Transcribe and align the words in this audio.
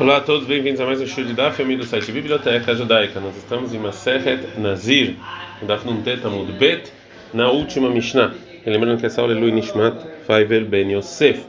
Olá 0.00 0.18
a 0.18 0.20
todos, 0.20 0.46
bem-vindos 0.46 0.80
a 0.80 0.86
mais 0.86 1.00
um 1.00 1.06
show 1.08 1.24
de 1.24 1.32
Daf, 1.32 1.60
amigo 1.60 1.82
do 1.82 1.88
site 1.88 2.12
Biblioteca 2.12 2.72
Judaica. 2.72 3.18
Nós 3.18 3.36
estamos 3.36 3.74
em 3.74 3.80
Maseret 3.80 4.56
Nazir, 4.56 5.16
Daf 5.62 5.84
Nuntet 5.84 6.24
Amud 6.24 6.52
Bet, 6.52 6.92
na 7.34 7.50
última 7.50 7.90
Mishnah. 7.90 8.32
Lembrando 8.64 9.00
que 9.00 9.06
essa 9.06 9.20
aula 9.20 9.32
é 9.32 9.36
Lui 9.36 9.50
Nishmat 9.50 9.96
Faivel 10.24 10.66
Ben 10.66 10.92
Yosef. 10.92 11.44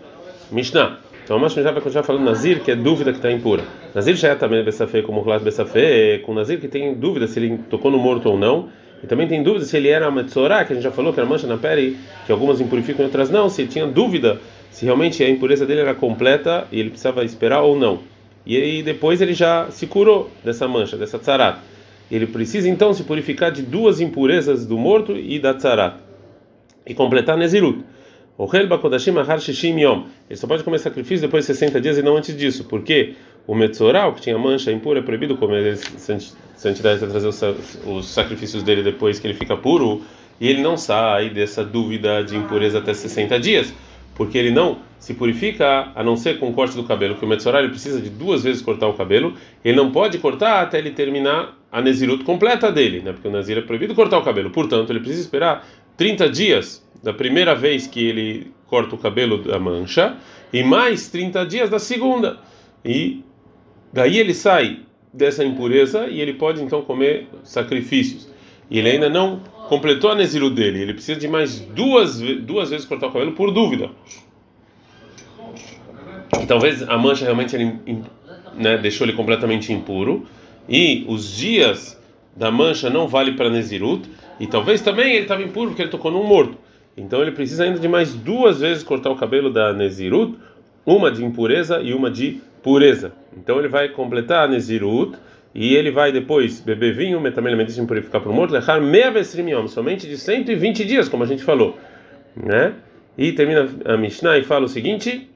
Mishnah. 0.51 0.97
Então 1.23 1.37
a 1.37 1.39
Mishnah 1.39 1.71
vai 1.71 1.79
continuar 1.79 2.01
falando 2.01 2.23
Nazir, 2.23 2.63
que 2.63 2.71
é 2.71 2.75
dúvida 2.75 3.11
que 3.11 3.19
está 3.19 3.31
impura. 3.31 3.63
Nazir 3.93 4.15
já 4.15 4.29
é 4.29 4.35
também 4.35 4.63
Bessafé, 4.63 5.03
como 5.03 5.21
Rulat 5.21 5.43
Bessafé, 5.43 6.17
com 6.25 6.33
Nazir 6.33 6.59
que 6.59 6.67
tem 6.67 6.95
dúvida 6.95 7.27
se 7.27 7.37
ele 7.37 7.59
tocou 7.69 7.91
no 7.91 7.99
morto 7.99 8.29
ou 8.29 8.37
não. 8.37 8.69
E 9.03 9.05
também 9.05 9.27
tem 9.27 9.43
dúvida 9.43 9.63
se 9.63 9.77
ele 9.77 9.89
era 9.89 10.09
Metzorah, 10.09 10.65
que 10.65 10.73
a 10.73 10.75
gente 10.75 10.83
já 10.83 10.91
falou, 10.91 11.13
que 11.13 11.19
era 11.19 11.29
mancha 11.29 11.45
na 11.45 11.57
pele, 11.57 11.99
que 12.25 12.31
algumas 12.31 12.59
impurificam 12.59 13.03
e 13.03 13.05
outras 13.05 13.29
não. 13.29 13.47
Se 13.47 13.61
ele 13.61 13.69
tinha 13.69 13.85
dúvida 13.85 14.41
se 14.71 14.85
realmente 14.85 15.23
a 15.23 15.29
impureza 15.29 15.67
dele 15.67 15.81
era 15.81 15.93
completa 15.93 16.67
e 16.71 16.79
ele 16.79 16.89
precisava 16.89 17.23
esperar 17.23 17.61
ou 17.61 17.77
não. 17.77 17.99
E 18.45 18.57
aí 18.57 18.83
depois 18.83 19.21
ele 19.21 19.33
já 19.33 19.69
se 19.69 19.87
curou 19.87 20.29
dessa 20.43 20.67
mancha, 20.67 20.97
dessa 20.97 21.19
tzarat. 21.19 21.59
Ele 22.11 22.25
precisa 22.25 22.67
então 22.67 22.93
se 22.93 23.03
purificar 23.03 23.51
de 23.51 23.61
duas 23.61 24.01
impurezas 24.01 24.65
do 24.65 24.77
morto 24.77 25.15
e 25.15 25.37
da 25.39 25.53
tzarat. 25.53 25.97
E 26.85 26.93
completar 26.93 27.37
Nezirut. 27.37 27.83
O 28.37 28.47
Kodashim 28.47 29.17
Ahar 29.17 29.39
Shishim 29.39 29.79
Yom. 29.81 30.05
Ele 30.29 30.39
só 30.39 30.47
pode 30.47 30.63
comer 30.63 30.79
sacrifício 30.79 31.21
depois 31.27 31.45
de 31.45 31.53
60 31.53 31.81
dias 31.81 31.97
e 31.97 32.01
não 32.01 32.15
antes 32.15 32.35
disso. 32.35 32.63
Porque 32.63 33.13
o 33.45 33.53
Metzoral, 33.53 34.13
que 34.13 34.21
tinha 34.21 34.37
mancha 34.37 34.71
impura, 34.71 34.99
é 34.99 35.01
proibido 35.01 35.35
comer 35.35 35.77
santidade 36.55 36.99
trazer 36.99 37.27
os 37.85 38.07
sacrifícios 38.07 38.63
dele 38.63 38.81
depois 38.81 39.19
que 39.19 39.27
ele 39.27 39.33
fica 39.33 39.57
puro. 39.57 40.01
E 40.39 40.47
ele 40.47 40.61
não 40.61 40.77
sai 40.77 41.29
dessa 41.29 41.65
dúvida 41.65 42.23
de 42.23 42.37
impureza 42.37 42.79
até 42.79 42.93
60 42.93 43.37
dias 43.39 43.73
porque 44.19 44.37
ele 44.37 44.51
não 44.51 44.79
se 44.99 45.13
purifica 45.13 45.93
a 45.95 46.03
não 46.03 46.17
ser 46.17 46.39
com 46.39 46.49
o 46.49 46.53
corte 46.53 46.75
do 46.75 46.83
cabelo, 46.83 47.15
que 47.15 47.23
o 47.23 47.27
Metzorah 47.27 47.59
ele 47.59 47.69
precisa 47.69 48.01
de 48.01 48.09
duas 48.09 48.43
vezes 48.43 48.61
cortar 48.61 48.85
o 48.89 48.93
cabelo, 48.93 49.33
ele 49.63 49.77
não 49.77 49.93
pode 49.93 50.17
cortar 50.17 50.61
até 50.61 50.77
ele 50.77 50.91
terminar 50.91 51.57
a 51.71 51.81
Nezirut 51.81 52.25
completa 52.25 52.69
dele, 52.69 52.99
né? 52.99 53.13
porque 53.13 53.29
o 53.29 53.31
Nazir 53.31 53.57
é 53.57 53.61
proibido 53.61 53.95
cortar 53.95 54.17
o 54.17 54.21
cabelo, 54.21 54.49
portanto 54.49 54.89
ele 54.89 54.99
precisa 54.99 55.21
esperar 55.21 55.65
30 55.95 56.27
dias 56.27 56.85
da 57.01 57.13
primeira 57.13 57.55
vez 57.55 57.87
que 57.87 58.05
ele 58.05 58.51
corta 58.67 58.93
o 58.93 58.97
cabelo 58.97 59.41
da 59.41 59.57
mancha 59.57 60.17
e 60.51 60.63
mais 60.63 61.07
30 61.07 61.45
dias 61.45 61.69
da 61.69 61.79
segunda, 61.79 62.39
e 62.83 63.23
daí 63.93 64.17
ele 64.17 64.33
sai 64.33 64.81
dessa 65.13 65.45
impureza 65.45 66.07
e 66.07 66.19
ele 66.19 66.33
pode 66.33 66.61
então 66.61 66.81
comer 66.81 67.25
sacrifícios, 67.45 68.29
e 68.69 68.79
ele 68.79 68.89
ainda 68.89 69.07
não 69.07 69.39
completou 69.69 70.09
a 70.09 70.15
Neziru 70.15 70.49
dele, 70.49 70.81
ele 70.81 70.93
precisa 70.93 71.19
de 71.19 71.27
mais 71.27 71.59
duas, 71.59 72.19
duas 72.19 72.71
vezes 72.71 72.87
cortar 72.87 73.07
o 73.07 73.11
cabelo 73.11 73.33
por 73.33 73.51
dúvida. 73.51 73.91
Talvez 76.47 76.81
a 76.81 76.97
mancha 76.97 77.23
realmente 77.23 77.55
ele, 77.55 77.77
né, 78.55 78.79
deixou 78.79 79.05
ele 79.05 79.15
completamente 79.15 79.71
impuro 79.71 80.25
e 80.67 81.05
os 81.07 81.37
dias 81.37 82.01
da 82.35 82.49
mancha 82.49 82.89
não 82.89 83.07
vale 83.07 83.33
para 83.33 83.49
Nezirut 83.49 84.09
e 84.39 84.47
talvez 84.47 84.81
também 84.81 85.13
ele 85.13 85.23
estava 85.23 85.43
impuro 85.43 85.69
porque 85.69 85.83
ele 85.83 85.91
tocou 85.91 86.11
num 86.11 86.23
morto. 86.23 86.57
Então 86.97 87.21
ele 87.21 87.31
precisa 87.31 87.63
ainda 87.63 87.77
de 87.77 87.87
mais 87.87 88.13
duas 88.13 88.59
vezes 88.59 88.81
cortar 88.81 89.11
o 89.11 89.15
cabelo 89.15 89.51
da 89.53 89.71
Nezirut, 89.71 90.35
uma 90.83 91.11
de 91.11 91.23
impureza 91.23 91.79
e 91.79 91.93
uma 91.93 92.09
de 92.09 92.41
pureza. 92.63 93.13
Então 93.37 93.59
ele 93.59 93.67
vai 93.67 93.89
completar 93.89 94.45
a 94.45 94.47
Nezirut 94.47 95.15
e 95.53 95.75
ele 95.75 95.91
vai 95.91 96.11
depois 96.11 96.59
beber 96.59 96.93
vinho, 96.93 97.19
ele 97.49 97.55
purificar 97.87 98.21
para 98.21 98.31
o 98.31 98.33
morto, 98.33 98.53
lechar 98.53 98.79
meia 98.79 99.11
vesrimiom, 99.11 99.67
somente 99.67 100.07
de 100.07 100.17
120 100.17 100.85
dias, 100.85 101.09
como 101.09 101.23
a 101.23 101.25
gente 101.25 101.43
falou, 101.43 101.77
né? 102.35 102.73
E 103.17 103.31
termina 103.31 103.67
a 103.85 103.97
Mishnah 103.97 104.37
e 104.37 104.43
fala 104.43 104.65
o 104.65 104.69
seguinte: 104.69 105.29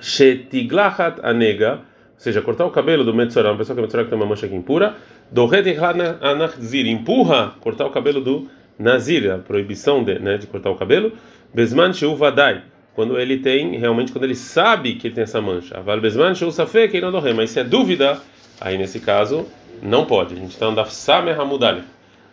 Shetiglachat 0.00 1.20
anega, 1.22 1.74
ou 1.74 1.80
seja, 2.16 2.40
cortar 2.40 2.64
o 2.64 2.70
cabelo 2.70 3.04
do 3.04 3.12
Metzorah, 3.12 3.50
uma 3.50 3.58
pessoa 3.58 3.74
que 3.74 3.80
é 3.80 3.82
Metzorah 3.82 4.04
que 4.04 4.10
tem 4.10 4.18
uma 4.18 4.26
mancha 4.26 4.46
aqui 4.46 4.54
impura, 4.54 4.96
empurra, 6.86 7.54
cortar 7.60 7.86
o 7.86 7.90
cabelo 7.90 8.20
do 8.20 8.48
Nazir, 8.78 9.30
a 9.30 9.38
proibição 9.38 10.02
de, 10.02 10.18
né, 10.18 10.38
de 10.38 10.46
cortar 10.46 10.70
o 10.70 10.76
cabelo, 10.76 11.12
Besman 11.52 11.92
vadai, 12.16 12.62
quando 12.94 13.18
ele 13.18 13.38
tem, 13.38 13.76
realmente, 13.76 14.12
quando 14.12 14.24
ele 14.24 14.34
sabe 14.34 14.94
que 14.94 15.08
ele 15.08 15.14
tem 15.14 15.24
essa 15.24 15.40
mancha, 15.40 15.82
mas 17.34 17.50
se 17.50 17.60
é 17.60 17.64
dúvida, 17.64 18.20
Aí 18.60 18.76
nesse 18.76 19.00
caso 19.00 19.46
não 19.82 20.04
pode. 20.04 20.34
A 20.34 20.36
gente 20.36 20.50
está 20.50 20.66
andando 20.66 20.90
Samer 20.90 21.40
Hamudali. 21.40 21.82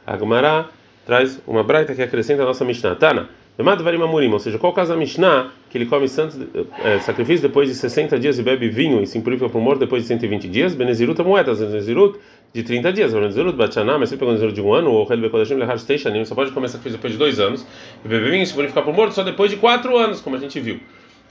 A 0.06 0.18
Gemara 0.18 0.68
traz 1.06 1.40
uma 1.48 1.64
braita 1.64 1.96
que 1.96 2.02
acrescenta 2.02 2.44
a 2.44 2.46
nossa 2.46 2.66
Mishnah. 2.66 2.96
Tana, 2.96 3.30
ou 3.58 4.40
seja, 4.40 4.60
qual 4.60 4.72
caso 4.72 4.92
da 4.92 4.98
Mishnah 4.98 5.52
que 5.70 5.78
ele 5.78 5.88
come 5.88 6.08
santos, 6.08 6.38
é, 6.84 7.00
sacrifício 7.00 7.48
depois 7.48 7.68
de 7.68 7.76
60 7.76 8.20
dias 8.20 8.38
e 8.38 8.44
bebe 8.44 8.70
vinho 8.70 9.02
e 9.02 9.08
se 9.08 9.18
impurifica 9.18 9.50
para 9.50 9.58
o 9.58 9.62
morto 9.62 9.80
depois 9.80 10.04
de 10.04 10.08
120 10.10 10.48
dias? 10.48 10.76
Benezirut 10.76 11.20
moedas, 11.24 11.60
Benezirut 11.60 12.20
de 12.54 12.62
30 12.62 12.94
dias. 12.94 13.14
Benezirut 13.14 13.58
Batchaná, 13.58 13.98
mas 13.98 14.10
se 14.10 14.18
pegou 14.18 14.34
Benezirut 14.34 14.54
de 14.54 14.62
um 14.62 14.74
ano, 14.74 14.92
ou 14.92 15.12
Hel 15.12 15.18
Bekodashim 15.18 15.56
Lehar 15.56 15.80
Steishanim, 15.80 16.24
só 16.26 16.36
pode 16.36 16.52
comer 16.52 16.68
sacrifício 16.68 16.98
depois 16.98 17.14
de 17.14 17.20
dois 17.20 17.40
anos 17.40 17.66
e 18.06 18.08
beber 18.08 18.30
vinho 18.30 18.44
e 18.44 18.46
se 18.46 18.54
purificar 18.54 18.84
para 18.84 18.92
o 18.92 18.96
morto 18.96 19.14
só 19.14 19.24
depois 19.24 19.50
de 19.50 19.58
quatro 19.58 19.98
anos, 19.98 20.22
como 20.22 20.36
a 20.36 20.40
gente 20.40 20.60
viu. 20.60 20.80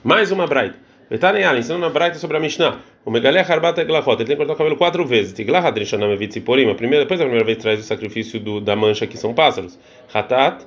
Mais 0.03 0.33
uma 0.33 0.47
braita. 0.47 0.86
Betanei 1.09 1.45
Allen, 1.45 1.61
ensinando 1.61 1.83
na 1.83 1.89
Braita 1.89 2.19
sobre 2.19 2.37
a 2.37 2.41
Mishnah. 2.41 2.81
O 3.05 3.13
Megalé 3.13 3.41
Harbata 3.41 3.85
Glachot, 3.85 4.17
ele 4.17 4.25
tem 4.25 4.35
que 4.35 4.37
cortar 4.37 4.55
o 4.55 4.57
cabelo 4.57 4.77
quatro 4.77 5.07
vezes. 5.07 5.33
Tiglachat 5.33 5.79
Rishanam 5.79 6.11
Evit 6.11 6.35
Ziporim, 6.35 6.69
a 6.69 6.75
primeira, 6.75 7.05
depois 7.05 7.21
a 7.21 7.25
primeira 7.25 7.47
vez 7.47 7.59
traz 7.59 7.79
o 7.79 7.85
sacrifício 7.85 8.41
do, 8.41 8.61
da 8.61 8.75
mancha, 8.75 9.07
que 9.07 9.17
são 9.17 9.33
pássaros. 9.33 9.79
Hatat 10.13 10.67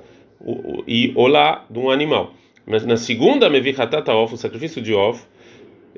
e 0.86 1.12
Olá 1.14 1.66
de 1.68 1.78
um 1.78 1.90
animal. 1.90 2.32
Na, 2.66 2.78
na 2.78 2.96
segunda, 2.96 3.50
Mevi 3.50 3.74
Hatat 3.76 4.08
Off, 4.08 4.32
o 4.32 4.36
sacrifício 4.38 4.80
de 4.80 4.94
Off. 4.94 5.22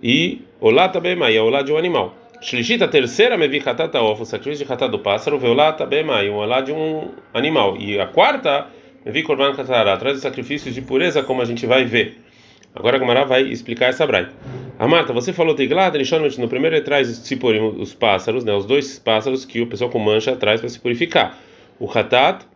E 0.02 0.40
Olá 0.60 0.88
Tabemai, 0.88 1.36
é 1.36 1.40
Olá 1.40 1.62
de 1.62 1.72
um 1.72 1.76
animal. 1.76 2.12
Shlishit, 2.40 2.82
a 2.82 2.88
terceira, 2.88 3.38
Mevi 3.38 3.62
Hatat 3.64 3.94
Off, 3.98 4.22
o 4.22 4.24
sacrifício 4.24 4.66
de 4.66 4.72
Hatat 4.72 4.90
do 4.90 4.98
pássaro. 4.98 5.38
Veolá 5.38 5.72
Tabemai, 5.72 6.28
um 6.28 6.34
Olá 6.34 6.60
de 6.60 6.72
um 6.72 7.12
animal. 7.32 7.76
E 7.76 8.00
a 8.00 8.08
quarta, 8.08 8.66
Mevi 9.06 9.22
Korban 9.22 9.54
Katará, 9.54 9.96
traz 9.96 10.18
o 10.18 10.20
sacrifício 10.20 10.72
de 10.72 10.82
pureza, 10.82 11.22
como 11.22 11.40
a 11.40 11.44
gente 11.44 11.64
vai 11.64 11.84
ver. 11.84 12.18
Agora 12.74 12.96
a 12.96 12.98
Gamara 12.98 13.24
vai 13.24 13.42
explicar 13.42 13.86
essa 13.86 14.06
braita. 14.06 14.32
A 14.78 14.88
Marta, 14.88 15.12
você 15.12 15.32
falou 15.32 15.54
Teglad, 15.54 15.94
no 16.38 16.48
primeiro 16.48 16.76
ele 16.76 16.84
traz 16.84 17.08
os, 17.08 17.30
os 17.78 17.94
pássaros, 17.94 18.44
né, 18.44 18.52
os 18.52 18.64
dois 18.64 18.98
pássaros 18.98 19.44
que 19.44 19.60
o 19.60 19.66
pessoal 19.66 19.90
com 19.90 19.98
mancha 19.98 20.34
traz 20.34 20.60
para 20.60 20.68
se 20.68 20.80
purificar. 20.80 21.38
O 21.78 21.90
Hatat 21.90 22.46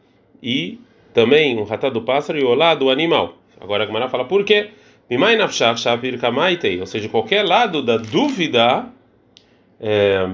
e 0.42 0.80
também 1.12 1.58
o 1.58 1.62
Hatat 1.70 1.92
do 1.92 2.02
pássaro 2.02 2.38
e 2.38 2.42
o 2.42 2.48
Olá 2.48 2.74
do 2.74 2.90
animal. 2.90 3.36
Agora 3.60 3.84
a 3.84 3.86
Gamara 3.86 4.08
fala 4.08 4.24
por 4.24 4.44
quê? 4.44 4.70
Ou 6.80 6.86
seja, 6.86 7.08
qualquer 7.08 7.44
lado 7.44 7.82
da 7.82 7.96
dúvida, 7.96 8.86
é, 9.80 10.28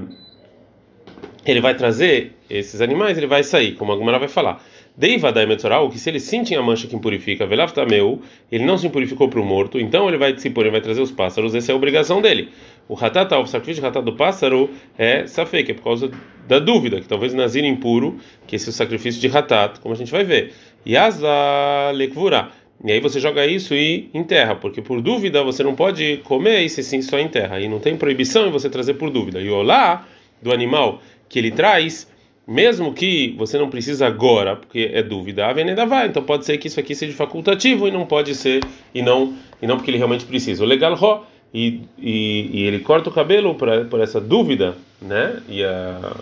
ele 1.45 1.61
vai 1.61 1.75
trazer 1.75 2.37
esses 2.49 2.81
animais, 2.81 3.19
ele 3.19 3.27
vai 3.27 3.43
sair, 3.43 3.73
como 3.75 3.93
a 3.93 3.97
Gamara 3.97 4.19
vai 4.19 4.29
falar. 4.29 4.63
Deiva 4.95 5.33
da 5.33 5.47
Metzoral, 5.47 5.89
que 5.89 5.99
se 5.99 6.11
ele 6.11 6.21
sim 6.21 6.45
a 6.55 6.63
mancha 6.63 6.87
que 6.87 6.95
impurifica, 6.95 7.47
meu, 7.89 8.21
ele 8.51 8.65
não 8.65 8.77
se 8.77 8.87
impurificou 8.87 9.27
para 9.27 9.41
o 9.41 9.45
morto, 9.45 9.81
então 9.81 10.07
ele 10.07 10.19
vai 10.19 10.37
se 10.37 10.51
pôr, 10.51 10.63
ele 10.63 10.73
vai 10.73 10.83
trazer 10.83 11.01
os 11.01 11.11
pássaros, 11.11 11.55
essa 11.55 11.73
é 11.73 11.75
a 11.75 11.77
obrigação 11.77 12.21
dele. 12.21 12.51
O 12.87 12.95
ratata, 12.95 13.39
o 13.39 13.47
sacrifício 13.47 13.81
de 13.81 13.87
ratata 13.87 14.05
do 14.05 14.15
pássaro 14.15 14.69
é 14.99 15.25
que 15.65 15.73
é 15.73 15.75
por 15.75 15.83
causa 15.83 16.11
da 16.47 16.59
dúvida, 16.59 17.01
que 17.01 17.09
talvez 17.09 17.33
nazir 17.33 17.65
impuro, 17.65 18.19
que 18.47 18.57
esse 18.57 18.69
é 18.69 18.71
o 18.71 18.73
sacrifício 18.73 19.19
de 19.19 19.29
ratat, 19.29 19.81
como 19.81 19.95
a 19.95 19.97
gente 19.97 20.13
vai 20.13 20.25
ver. 20.25 20.53
Yasla 20.87 21.93
lekvura. 21.95 22.51
E 22.85 22.93
aí 22.93 23.01
você 23.01 23.19
joga 23.19 23.47
isso 23.47 23.75
e 23.75 24.11
enterra, 24.13 24.57
porque 24.57 24.83
por 24.83 25.01
dúvida 25.01 25.43
você 25.43 25.63
não 25.63 25.75
pode 25.75 26.19
comer 26.25 26.61
isso 26.63 26.83
sim 26.83 27.01
só 27.01 27.19
enterra. 27.19 27.61
E 27.61 27.69
não 27.69 27.79
tem 27.79 27.97
proibição 27.97 28.47
em 28.47 28.51
você 28.51 28.69
trazer 28.69 28.95
por 28.95 29.09
dúvida. 29.09 29.41
E 29.41 29.49
olá 29.49 30.07
do 30.43 30.53
animal 30.53 31.01
que 31.29 31.39
ele 31.39 31.53
traz 31.53 32.11
mesmo 32.47 32.93
que 32.93 33.35
você 33.39 33.57
não 33.57 33.71
precisa 33.71 34.07
agora, 34.07 34.57
porque 34.57 34.91
é 34.93 35.03
dúvida, 35.03 35.47
a 35.47 35.53
venenda 35.53 35.87
vai. 35.87 36.09
Então 36.09 36.23
pode 36.23 36.45
ser 36.45 36.59
que 36.59 36.69
isso 36.69 36.81
aqui 36.81 36.95
seja 36.95 37.13
facultativo 37.13 37.87
e 37.87 37.91
não 37.91 38.07
pode 38.07 38.35
ser 38.35 38.63
e 38.95 39.03
não 39.03 39.35
e 39.61 39.67
não 39.67 39.77
porque 39.77 39.91
ele 39.91 39.99
realmente 39.99 40.25
precisa. 40.25 40.65
O 40.65 40.67
legal 40.67 40.95
ro 40.95 41.25
e, 41.55 41.83
e, 41.99 42.51
e 42.53 42.63
ele 42.63 42.81
corta 42.81 43.11
o 43.11 43.13
cabelo 43.13 43.55
por, 43.55 43.69
por 43.87 44.01
essa 44.01 44.21
dúvida, 44.21 44.75
né? 45.01 45.41
E 45.49 45.63
a, 45.63 46.13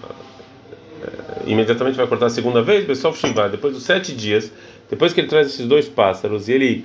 é, 1.02 1.50
imediatamente 1.50 1.96
vai 1.96 2.06
cortar 2.06 2.26
a 2.26 2.31
segunda 2.31 2.62
vez, 2.62 2.84
pessoal 2.84 3.14
depois 3.50 3.73
dos 3.73 3.84
sete 3.84 4.12
dias, 4.12 4.52
depois 4.90 5.12
que 5.12 5.20
ele 5.20 5.28
traz 5.28 5.46
esses 5.46 5.66
dois 5.66 5.88
pássaros 5.88 6.49
e 6.49 6.52
ele 6.52 6.84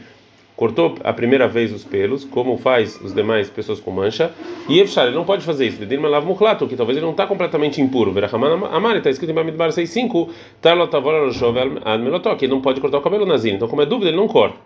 cortou 0.55 0.95
a 1.03 1.11
primeira 1.11 1.47
vez 1.47 1.73
os 1.73 1.83
pelos, 1.83 2.23
como 2.23 2.57
faz 2.57 2.99
os 3.01 3.13
demais 3.13 3.49
pessoas 3.49 3.79
com 3.79 3.91
mancha, 3.91 4.31
e 4.69 4.79
Efshar, 4.79 5.07
ele 5.07 5.15
não 5.15 5.25
pode 5.25 5.43
fazer 5.43 5.67
isso, 5.67 5.79
Dedir 5.79 5.99
Malav 5.99 6.25
Muklato, 6.25 6.67
que 6.67 6.75
talvez 6.75 6.97
ele 6.97 7.05
não 7.05 7.11
está 7.11 7.27
completamente 7.27 7.81
impuro, 7.81 8.11
Verahaman 8.11 8.67
Amar, 8.71 8.95
está 8.97 9.09
escrito 9.09 9.31
em 9.31 9.33
Bamidbar 9.33 9.69
6.5, 9.69 10.29
Tarlotavora 10.61 11.31
Shovel 11.31 11.79
Admelotok, 11.83 12.43
ele 12.43 12.53
não 12.53 12.61
pode 12.61 12.79
cortar 12.79 12.97
o 12.97 13.01
cabelo 13.01 13.25
nazir, 13.25 13.53
então 13.53 13.67
como 13.67 13.81
é 13.81 13.85
dúvida, 13.85 14.09
ele 14.09 14.17
não 14.17 14.27
corta. 14.27 14.57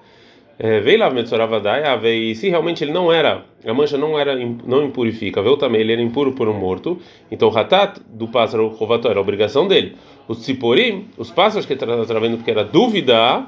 É, 0.62 0.82
veio 0.82 1.00
lá 1.00 1.10
Metzoravadai, 1.10 1.84
e 2.06 2.36
se 2.36 2.50
realmente 2.50 2.84
ele 2.84 2.92
não 2.92 3.10
era, 3.12 3.46
a 3.66 3.74
mancha 3.74 3.98
não 3.98 4.20
era, 4.20 4.36
não 4.36 4.84
impurifica, 4.84 5.42
veio 5.42 5.56
também, 5.56 5.80
ele 5.80 5.94
era 5.94 6.02
impuro 6.02 6.34
por 6.34 6.50
um 6.50 6.54
morto, 6.54 7.00
então 7.32 7.50
o 7.50 7.58
Hatat 7.58 8.02
do 8.10 8.28
pássaro 8.28 8.68
Rovato 8.68 9.08
era 9.08 9.18
a 9.18 9.22
obrigação 9.22 9.68
dele. 9.70 9.96
Os 10.28 10.40
Tziporim, 10.40 11.08
os 11.18 11.32
pássaros 11.32 11.66
que 11.66 11.74
ele 11.74 11.82
está 11.82 12.20
vendo 12.20 12.36
porque 12.36 12.52
era 12.52 12.64
dúvida, 12.64 13.48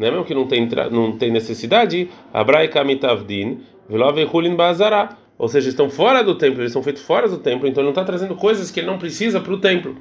né? 0.00 0.10
mesmo 0.10 0.24
que 0.24 0.34
não 0.34 0.46
tem, 0.46 0.66
não 0.90 1.12
tem 1.12 1.30
necessidade, 1.30 2.08
Abrai 2.32 2.68
Kamitavdin, 2.68 3.60
Velove 3.88 4.24
Hulin 4.24 4.56
Bazará. 4.56 5.10
ou 5.36 5.46
seja, 5.46 5.68
estão 5.68 5.90
fora 5.90 6.24
do 6.24 6.34
templo, 6.34 6.62
eles 6.62 6.72
são 6.72 6.82
feitos 6.82 7.02
fora 7.02 7.28
do 7.28 7.36
templo, 7.36 7.68
então 7.68 7.82
ele 7.82 7.86
não 7.86 7.90
está 7.90 8.02
trazendo 8.02 8.34
coisas 8.34 8.70
que 8.70 8.80
ele 8.80 8.86
não 8.86 8.98
precisa 8.98 9.40
para 9.40 9.52
o 9.52 9.58
templo. 9.58 9.96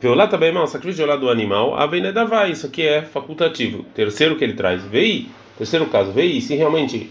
Violar 0.00 0.28
também, 0.28 0.48
irmão, 0.48 0.66
sacrifício 0.66 1.04
violar 1.04 1.18
do 1.18 1.30
animal, 1.30 1.76
a 1.78 2.48
isso 2.48 2.66
aqui 2.66 2.82
é 2.82 3.02
facultativo. 3.02 3.84
Terceiro 3.94 4.36
que 4.36 4.44
ele 4.44 4.54
traz, 4.54 4.84
vei, 4.84 5.28
terceiro 5.56 5.86
caso, 5.86 6.10
vei, 6.10 6.40
se 6.40 6.54
realmente 6.54 7.08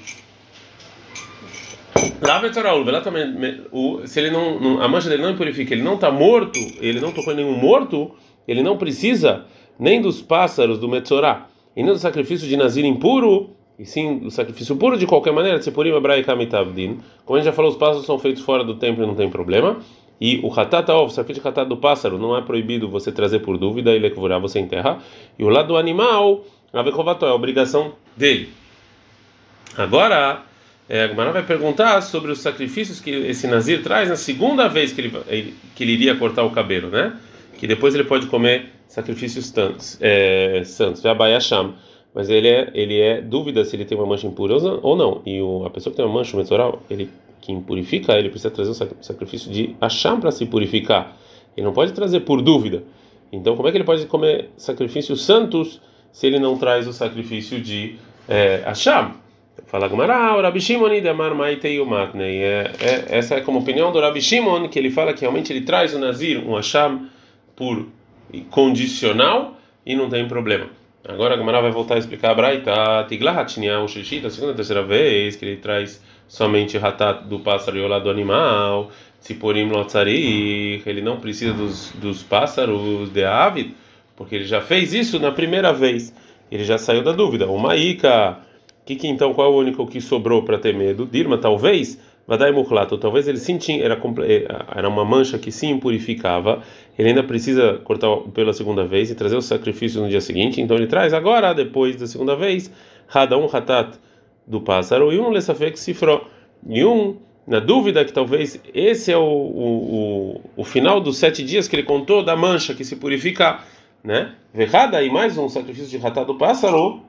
se 4.05 4.19
ele 4.19 4.29
não, 4.29 4.81
a 4.81 4.87
mancha 4.87 5.09
dele 5.09 5.23
não 5.23 5.35
purifica, 5.35 5.73
ele 5.73 5.83
não 5.83 5.95
está 5.95 6.11
morto, 6.11 6.59
ele 6.79 6.99
não 6.99 7.11
tocou 7.11 7.31
em 7.31 7.37
nenhum 7.37 7.57
morto, 7.57 8.11
ele 8.45 8.61
não 8.61 8.77
precisa 8.77 9.45
nem 9.79 10.01
dos 10.01 10.21
pássaros 10.21 10.77
do 10.77 10.87
Metzorá, 10.87 11.47
e 11.75 11.83
nem 11.83 11.91
do 11.91 11.99
sacrifício 11.99 12.47
de 12.47 12.55
Nazir 12.55 12.85
impuro, 12.85 13.49
e 13.77 13.85
sim 13.85 14.19
do 14.19 14.31
sacrifício 14.31 14.75
puro 14.75 14.97
de 14.97 15.05
qualquer 15.05 15.33
maneira, 15.33 15.59
Tsepurim 15.59 15.91
Abraikamitavdin. 15.91 16.99
Como 17.25 17.37
a 17.37 17.41
gente 17.41 17.45
já 17.45 17.53
falou, 17.53 17.71
os 17.71 17.77
pássaros 17.77 18.05
são 18.05 18.17
feitos 18.17 18.43
fora 18.43 18.63
do 18.63 18.75
templo 18.75 19.03
e 19.03 19.07
não 19.07 19.15
tem 19.15 19.29
problema. 19.29 19.77
E 20.19 20.39
o 20.43 20.53
Hatata 20.53 20.93
o 20.93 21.09
sacrifício 21.09 21.43
de 21.43 21.49
Hatata 21.49 21.67
do 21.67 21.75
pássaro, 21.75 22.17
não 22.17 22.37
é 22.37 22.41
proibido 22.41 22.87
você 22.87 23.11
trazer 23.11 23.39
por 23.39 23.57
dúvida, 23.57 23.91
ele 23.91 24.07
é 24.07 24.09
que 24.09 24.15
você 24.15 24.59
enterrar. 24.59 25.03
E 25.37 25.43
o 25.43 25.49
lado 25.49 25.67
do 25.67 25.77
animal, 25.77 26.45
a 26.71 26.79
é 26.79 27.31
obrigação 27.31 27.93
dele. 28.15 28.49
Agora, 29.77 30.43
é, 30.87 31.03
a 31.03 31.07
Gumara 31.07 31.31
vai 31.31 31.43
perguntar 31.43 31.99
sobre 32.01 32.31
os 32.31 32.39
sacrifícios 32.39 33.01
que 33.01 33.09
esse 33.09 33.45
Nazir 33.47 33.83
traz 33.83 34.07
na 34.07 34.15
segunda 34.15 34.69
vez 34.69 34.93
que 34.93 35.01
ele, 35.01 35.53
que 35.75 35.83
ele 35.83 35.91
iria 35.91 36.15
cortar 36.15 36.43
o 36.43 36.51
cabelo, 36.51 36.89
né? 36.89 37.13
Que 37.57 37.67
depois 37.67 37.95
ele 37.95 38.03
pode 38.03 38.27
comer 38.27 38.69
sacrifícios 38.87 39.51
tantos, 39.51 39.97
é, 40.01 40.61
santos, 40.65 41.01
Sham. 41.41 41.73
Mas 42.13 42.29
ele 42.29 42.47
é, 42.47 42.71
ele 42.73 42.99
é 42.99 43.21
dúvida 43.21 43.65
se 43.65 43.75
ele 43.75 43.83
tem 43.83 43.97
uma 43.97 44.07
mancha 44.07 44.25
impura 44.25 44.55
ou 44.55 44.95
não. 44.95 45.21
E 45.25 45.41
o, 45.41 45.65
a 45.65 45.69
pessoa 45.69 45.91
que 45.91 45.97
tem 45.97 46.05
uma 46.05 46.13
mancha 46.13 46.37
mensural, 46.37 46.81
ele 46.89 47.09
que 47.41 47.51
impurifica, 47.51 48.13
ele 48.13 48.29
precisa 48.29 48.49
trazer 48.49 48.71
o 48.71 49.03
sacrifício 49.03 49.51
de 49.51 49.75
Acham 49.79 50.19
para 50.19 50.31
se 50.31 50.45
purificar. 50.45 51.15
Ele 51.55 51.65
não 51.65 51.73
pode 51.73 51.91
trazer 51.91 52.21
por 52.21 52.41
dúvida. 52.41 52.83
Então, 53.31 53.55
como 53.55 53.67
é 53.67 53.71
que 53.71 53.77
ele 53.77 53.83
pode 53.83 54.05
comer 54.05 54.49
sacrifícios 54.57 55.25
santos 55.25 55.81
se 56.11 56.25
ele 56.25 56.39
não 56.39 56.57
traz 56.57 56.87
o 56.87 56.93
sacrifício 56.93 57.59
de 57.59 57.97
é? 58.27 58.63
Fala 59.67 59.87
Gumara, 59.87 60.35
o 60.37 60.41
Rabi 60.41 60.61
Shimon 60.61 60.93
idamar 60.93 61.33
maitei 61.33 61.79
umatnei. 61.79 62.43
É, 62.43 62.71
é, 62.79 63.05
essa 63.17 63.35
é 63.35 63.41
como 63.41 63.59
opinião 63.59 63.91
do 63.91 63.99
Rabi 63.99 64.21
Shimon, 64.21 64.67
que 64.67 64.77
ele 64.77 64.89
fala 64.89 65.13
que 65.13 65.21
realmente 65.21 65.51
ele 65.51 65.61
traz 65.61 65.93
o 65.93 65.99
Nazir, 65.99 66.47
um 66.47 66.55
Hasham, 66.55 67.07
por 67.55 67.85
condicional 68.49 69.57
e 69.85 69.95
não 69.95 70.09
tem 70.09 70.27
problema. 70.27 70.67
Agora 71.07 71.35
a 71.35 71.37
Gumara 71.37 71.61
vai 71.61 71.71
voltar 71.71 71.95
a 71.95 71.97
explicar 71.99 72.31
a 72.31 72.33
Braita, 72.33 73.05
Tiglahatnia, 73.07 73.79
o 73.79 73.87
Shishita, 73.87 74.27
a 74.27 74.31
segunda 74.31 74.55
terceira 74.55 74.81
vez 74.81 75.35
que 75.35 75.45
ele 75.45 75.57
traz 75.57 76.03
somente 76.27 76.77
Hatat 76.77 77.25
do 77.27 77.39
pássaro 77.39 77.77
e 77.77 77.81
o 77.81 77.87
lado 77.87 78.09
animal, 78.09 78.89
Tziporim 79.21 79.69
Lotzari, 79.69 80.81
ele 80.83 81.01
não 81.01 81.19
precisa 81.19 81.53
dos, 81.53 81.91
dos 81.91 82.23
pássaros 82.23 83.11
de 83.11 83.23
Avid, 83.23 83.75
porque 84.15 84.35
ele 84.35 84.45
já 84.45 84.61
fez 84.61 84.93
isso 84.93 85.19
na 85.19 85.31
primeira 85.31 85.71
vez. 85.71 86.13
Ele 86.51 86.63
já 86.63 86.77
saiu 86.77 87.03
da 87.03 87.11
dúvida. 87.11 87.47
O 87.47 87.57
Maíka 87.59 88.39
que, 88.85 88.95
que 88.95 89.07
então 89.07 89.33
qual 89.33 89.51
é 89.51 89.53
o 89.53 89.57
único 89.57 89.87
que 89.87 89.99
sobrou 89.99 90.43
para 90.43 90.59
ter 90.59 90.75
medo? 90.75 91.07
Dirma, 91.11 91.37
talvez, 91.37 91.99
Vadai 92.27 92.51
Muklato, 92.51 92.97
talvez 92.97 93.27
ele 93.27 93.37
sim 93.37 93.59
era, 93.81 94.01
eh, 94.23 94.47
era 94.75 94.89
uma 94.89 95.05
mancha 95.05 95.37
que 95.37 95.51
sim 95.51 95.77
purificava, 95.77 96.63
ele 96.97 97.09
ainda 97.09 97.23
precisa 97.23 97.79
cortar 97.83 98.17
pela 98.33 98.51
segunda 98.51 98.83
vez 98.83 99.11
e 99.11 99.15
trazer 99.15 99.35
o 99.35 99.41
sacrifício 99.41 100.01
no 100.01 100.09
dia 100.09 100.21
seguinte, 100.21 100.59
então 100.59 100.75
ele 100.75 100.87
traz 100.87 101.13
agora, 101.13 101.53
depois 101.53 101.95
da 101.95 102.07
segunda 102.07 102.35
vez, 102.35 102.71
Hada 103.13 103.37
um 103.37 103.45
Hatat 103.45 103.99
do 104.47 104.59
pássaro 104.59 105.13
e 105.13 105.19
um 105.19 105.29
Lesafek 105.29 105.79
Sifro, 105.79 106.25
e 106.67 106.83
um, 106.83 107.17
na 107.45 107.59
dúvida 107.59 108.03
que 108.03 108.11
talvez 108.11 108.59
esse 108.73 109.11
é 109.11 109.17
o, 109.17 109.21
o, 109.21 110.35
o, 110.35 110.41
o 110.57 110.63
final 110.63 110.99
dos 110.99 111.17
sete 111.17 111.43
dias 111.43 111.67
que 111.67 111.75
ele 111.75 111.83
contou 111.83 112.23
da 112.23 112.35
mancha 112.35 112.73
que 112.73 112.83
se 112.83 112.95
purifica, 112.95 113.59
né? 114.03 114.33
Verrada 114.51 115.03
e 115.03 115.11
mais 115.11 115.37
um 115.37 115.47
sacrifício 115.47 115.99
de 115.99 116.03
Hatat 116.03 116.25
do 116.25 116.35
pássaro. 116.35 117.01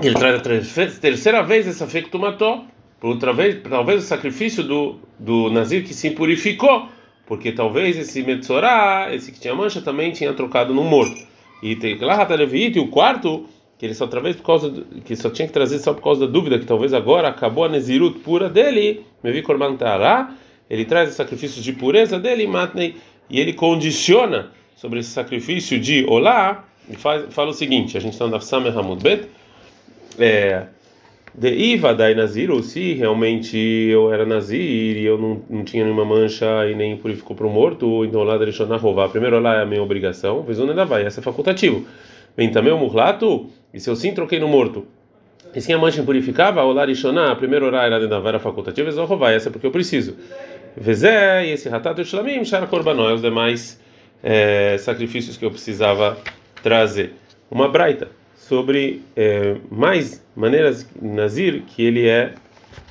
Ele 0.00 0.14
traz 0.14 0.78
a 0.78 1.00
terceira 1.00 1.42
vez 1.42 1.66
essa 1.66 1.86
tu 2.10 2.18
matou, 2.18 2.64
por 3.00 3.10
outra 3.10 3.32
vez, 3.32 3.60
talvez 3.68 4.04
o 4.04 4.06
sacrifício 4.06 4.62
do, 4.62 4.96
do 5.18 5.50
Nazir 5.50 5.84
que 5.84 5.94
se 5.94 6.10
purificou, 6.10 6.88
porque 7.26 7.52
talvez 7.52 7.96
esse 7.96 8.22
Metzorá, 8.22 9.08
esse 9.12 9.30
que 9.30 9.38
tinha 9.38 9.54
mancha, 9.54 9.80
também 9.80 10.10
tinha 10.12 10.32
trocado 10.32 10.74
no 10.74 10.82
morto. 10.82 11.26
E 11.62 11.76
tem 11.76 11.96
lá 11.98 12.26
e 12.50 12.78
o 12.78 12.88
quarto, 12.88 13.46
que 13.78 13.86
ele 13.86 13.94
só 13.94 14.04
outra 14.04 14.20
vez 14.20 14.36
por 14.36 14.44
causa 14.44 14.68
do, 14.68 14.84
que 15.02 15.14
só 15.14 15.30
tinha 15.30 15.46
que 15.46 15.54
trazer 15.54 15.78
só 15.78 15.92
por 15.92 16.02
causa 16.02 16.26
da 16.26 16.32
dúvida 16.32 16.58
que 16.58 16.66
talvez 16.66 16.92
agora 16.92 17.28
acabou 17.28 17.64
a 17.64 17.68
Nezirut 17.68 18.18
pura 18.20 18.48
dele, 18.48 19.04
me 19.22 19.30
vi 19.30 19.42
Korbantará, 19.42 20.34
ele 20.68 20.84
traz 20.84 21.10
o 21.10 21.12
sacrifício 21.12 21.62
de 21.62 21.72
pureza 21.72 22.18
dele, 22.18 22.46
Matnei, 22.46 22.96
e 23.30 23.38
ele 23.38 23.52
condiciona 23.52 24.50
sobre 24.74 25.00
esse 25.00 25.10
sacrifício 25.10 25.78
de 25.78 26.04
Olá, 26.08 26.64
e 26.90 26.96
faz, 26.96 27.32
fala 27.32 27.50
o 27.50 27.54
seguinte: 27.54 27.96
a 27.96 28.00
gente 28.00 28.14
está 28.14 28.26
na 28.26 28.40
Samer 28.40 28.76
Hamud 28.76 29.02
Bet 29.02 29.28
é, 30.18 30.66
de 31.34 31.50
Iva 31.50 31.94
da 31.94 32.12
Nazir, 32.14 32.50
ou 32.50 32.62
se 32.62 32.94
realmente 32.94 33.56
eu 33.56 34.12
era 34.12 34.24
Nazir 34.26 34.96
e 34.96 35.04
eu 35.04 35.18
não, 35.18 35.42
não 35.48 35.64
tinha 35.64 35.84
nenhuma 35.84 36.04
mancha 36.04 36.46
e 36.68 36.74
nem 36.74 36.96
purificou 36.96 37.36
para 37.36 37.46
o 37.46 37.50
morto, 37.50 38.04
então 38.04 38.22
lá 38.22 38.36
deixou 38.36 38.66
na 38.66 38.76
roubar. 38.76 39.08
Primeiro 39.08 39.38
lá 39.38 39.56
é 39.58 39.62
a 39.62 39.66
minha 39.66 39.82
obrigação, 39.82 40.42
Vezuna 40.42 40.72
ainda 40.72 40.84
vai, 40.84 41.04
essa 41.04 41.20
é 41.20 41.22
facultativo. 41.22 41.86
Vem 42.36 42.50
também 42.50 42.72
o 42.72 42.78
murlato, 42.78 43.46
e 43.72 43.80
se 43.80 43.88
eu 43.88 43.96
sim 43.96 44.12
troquei 44.12 44.38
no 44.38 44.48
morto, 44.48 44.86
e 45.54 45.60
se 45.60 45.72
a 45.72 45.78
mancha 45.78 46.00
impurificava, 46.00 46.62
o 46.62 46.72
Larishoná, 46.72 47.34
primeiro 47.36 47.66
orar 47.66 47.86
era 47.86 47.96
dentro 47.96 48.10
da 48.10 48.20
vara 48.20 48.38
facultativa, 48.38 48.90
roubar, 49.04 49.32
essa 49.32 49.48
é 49.48 49.52
porque 49.52 49.66
eu 49.66 49.70
preciso. 49.70 50.16
Vezé, 50.76 51.46
e 51.46 51.52
esse 51.52 51.68
ratato 51.68 52.04
shlamim, 52.04 52.44
shara 52.44 52.66
korbanó, 52.66 53.12
os 53.12 53.22
demais 53.22 53.80
é, 54.22 54.76
sacrifícios 54.78 55.36
que 55.36 55.44
eu 55.44 55.50
precisava 55.50 56.18
trazer. 56.62 57.12
Uma 57.50 57.68
braita 57.68 58.17
sobre 58.38 59.02
é, 59.16 59.56
mais 59.70 60.24
maneiras 60.36 60.88
Nazir 61.02 61.62
que 61.66 61.82
ele 61.82 62.08
é, 62.08 62.34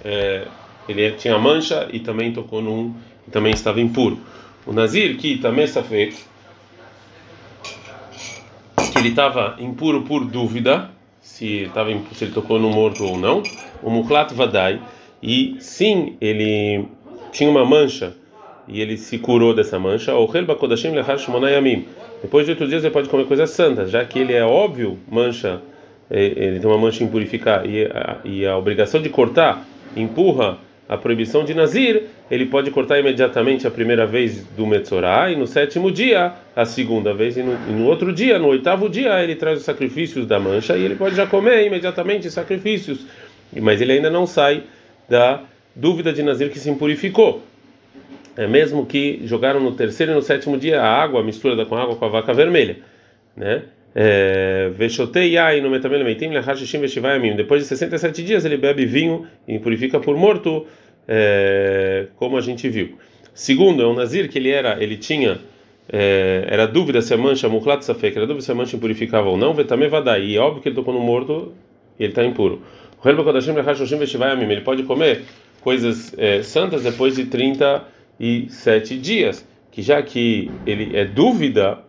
é 0.04 0.46
ele 0.88 1.04
é, 1.04 1.12
tinha 1.12 1.38
mancha 1.38 1.88
e 1.92 2.00
também 2.00 2.32
tocou 2.32 2.62
num 2.62 2.94
também 3.32 3.54
estava 3.54 3.82
impuro. 3.82 4.20
O 4.66 4.72
Nazir 4.72 5.18
que 5.18 5.38
também 5.38 5.68
fez 5.68 6.26
que 8.92 9.00
ele 9.00 9.10
estava 9.10 9.56
impuro 9.60 10.04
por 10.04 10.24
dúvida 10.26 10.92
se 11.22 11.64
estava 11.64 11.92
se 12.14 12.26
ele 12.26 12.34
tocou 12.34 12.60
no 12.60 12.70
morto 12.70 13.04
ou 13.04 13.18
não. 13.18 13.42
O 13.82 13.90
Muklat 13.90 14.34
Vadai 14.34 14.82
e 15.22 15.58
sim 15.60 16.18
ele 16.22 16.86
tinha 17.32 17.50
uma 17.50 17.66
mancha 17.66 18.14
e 18.68 18.82
ele 18.82 18.98
se 18.98 19.18
curou 19.18 19.54
dessa 19.54 19.80
mancha. 19.80 20.12
Depois 22.22 22.46
de 22.46 22.52
oito 22.52 22.68
dias 22.68 22.84
ele 22.84 22.94
pode 22.94 23.10
comer 23.10 23.26
coisas 23.26 23.50
santas, 23.52 23.90
já 23.90 24.04
que 24.04 24.20
ele 24.20 24.34
é 24.34 24.44
óbvio 24.44 24.98
mancha, 25.10 25.62
é, 26.10 26.24
ele 26.24 26.60
tem 26.60 26.70
uma 26.70 26.78
mancha 26.78 27.04
impurificar 27.04 27.66
e 27.66 27.86
a, 27.86 28.18
e 28.24 28.46
a 28.46 28.58
obrigação 28.58 29.02
de 29.02 29.10
cortar 29.10 29.66
empurra 29.96 30.58
a 30.90 30.96
proibição 30.96 31.44
de 31.44 31.54
Nazir, 31.54 32.04
ele 32.32 32.46
pode 32.46 32.72
cortar 32.72 32.98
imediatamente 32.98 33.68
a 33.68 33.72
primeira 33.72 34.06
vez 34.06 34.46
do 34.56 34.66
Metzorah 34.66 35.30
e 35.30 35.36
no 35.36 35.46
sétimo 35.46 35.92
dia 35.92 36.32
a 36.56 36.64
segunda 36.64 37.14
vez. 37.14 37.36
E 37.36 37.44
no, 37.44 37.54
e 37.70 37.74
no, 37.74 37.86
outro 37.88 38.14
dia, 38.14 38.40
no 38.40 38.48
oitavo 38.48 38.88
dia, 38.88 39.22
ele 39.22 39.36
traz 39.36 39.60
os 39.60 39.66
sacrifícios 39.66 40.26
da 40.26 40.40
mancha 40.40 40.78
e 40.78 40.84
ele 40.84 40.96
pode 40.96 41.16
já 41.16 41.28
comer 41.28 41.66
imediatamente 41.66 42.32
sacrifícios, 42.32 43.06
mas 43.60 43.82
ele 43.82 43.94
ainda 43.94 44.10
não 44.10 44.26
sai 44.26 44.64
da 45.10 45.42
dúvida 45.76 46.14
de 46.14 46.24
Nazir 46.24 46.50
que 46.50 46.60
se 46.60 46.70
impurificou 46.70 47.44
é 48.38 48.48
mesmo 48.48 48.86
que 48.86 49.22
jogaram 49.26 49.60
no 49.60 49.72
terceiro 49.74 50.12
e 50.12 50.16
no 50.16 50.22
sétimo 50.22 50.58
dia 50.58 50.82
a 50.82 50.88
água, 50.88 51.22
a 51.22 51.24
mistura 51.24 51.66
com 51.66 51.76
água 51.76 51.96
com 51.96 52.06
a 52.06 52.10
vaca 52.10 52.34
vermelha, 52.34 52.78
né? 53.36 53.64
É, 53.96 54.70
Depois 57.36 57.64
de 57.64 57.68
67 57.68 58.24
dias 58.24 58.46
ele 58.46 58.56
bebe 58.56 58.86
vinho 58.86 59.26
e 59.48 59.58
purifica 59.58 60.00
por 60.00 60.16
morto, 60.16 60.68
é, 61.08 62.06
como 62.16 62.38
a 62.38 62.42
gente 62.42 62.70
viu. 62.70 62.96
Segundo, 63.34 63.82
é 63.82 63.88
um 63.88 63.96
nazir 63.96 64.30
que 64.30 64.38
ele 64.38 64.52
era, 64.52 64.82
ele 64.82 64.98
tinha 64.98 65.40
é, 65.92 66.46
era 66.48 66.68
dúvida 66.68 67.02
se 67.02 67.14
a 67.14 67.18
mancha 67.18 67.50
muklat 67.50 67.84
safek, 67.84 68.16
era 68.16 68.28
dúvida 68.28 68.46
se 68.46 68.52
a 68.52 68.56
mancha 68.56 68.76
impurificava 68.76 69.30
ou 69.30 69.38
não, 69.38 69.54
vetame 69.54 69.88
vadai. 69.88 70.26
E 70.26 70.36
é 70.36 70.40
óbvio 70.40 70.62
que 70.62 70.70
ele 70.70 70.76
tocou 70.76 70.94
no 70.94 71.00
morto 71.00 71.54
ele 72.00 72.10
está 72.10 72.24
impuro. 72.24 72.62
Ele 73.04 74.62
pode 74.62 74.84
comer 74.84 75.24
coisas 75.62 76.14
é, 76.18 76.44
santas 76.44 76.84
depois 76.84 77.16
de 77.16 77.26
30 77.26 77.84
e 78.20 78.48
sete 78.50 78.98
dias, 78.98 79.48
que 79.72 79.82
já 79.82 80.02
que 80.02 80.50
ele 80.66 80.96
é 80.98 81.06
dúvida, 81.06 81.80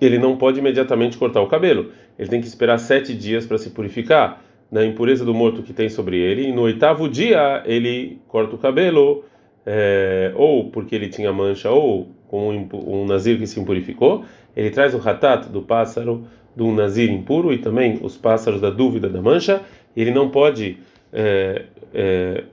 ele 0.00 0.18
não 0.18 0.36
pode 0.36 0.58
imediatamente 0.58 1.16
cortar 1.16 1.40
o 1.40 1.48
cabelo. 1.48 1.92
Ele 2.18 2.28
tem 2.28 2.40
que 2.40 2.46
esperar 2.46 2.78
sete 2.78 3.14
dias 3.14 3.46
para 3.46 3.58
se 3.58 3.70
purificar 3.70 4.42
da 4.70 4.84
impureza 4.84 5.24
do 5.24 5.34
morto 5.34 5.62
que 5.62 5.72
tem 5.72 5.88
sobre 5.88 6.18
ele. 6.18 6.48
E 6.48 6.52
no 6.52 6.62
oitavo 6.62 7.08
dia 7.08 7.62
ele 7.64 8.18
corta 8.28 8.54
o 8.54 8.58
cabelo, 8.58 9.24
é, 9.66 10.32
ou 10.34 10.70
porque 10.70 10.94
ele 10.94 11.08
tinha 11.08 11.32
mancha, 11.32 11.70
ou 11.70 12.08
com 12.28 12.50
um, 12.50 12.68
um 12.72 13.06
nazir 13.06 13.38
que 13.38 13.46
se 13.46 13.58
impurificou. 13.58 14.24
Ele 14.56 14.70
traz 14.70 14.94
o 14.94 14.98
ratat 14.98 15.48
do 15.48 15.62
pássaro 15.62 16.26
do 16.54 16.70
nazir 16.72 17.10
impuro 17.10 17.52
e 17.52 17.58
também 17.58 17.98
os 18.02 18.16
pássaros 18.16 18.60
da 18.60 18.70
dúvida 18.70 19.08
da 19.08 19.22
mancha. 19.22 19.62
Ele 19.96 20.10
não 20.10 20.28
pode 20.28 20.78
é, 21.12 21.64
é, 21.94 22.44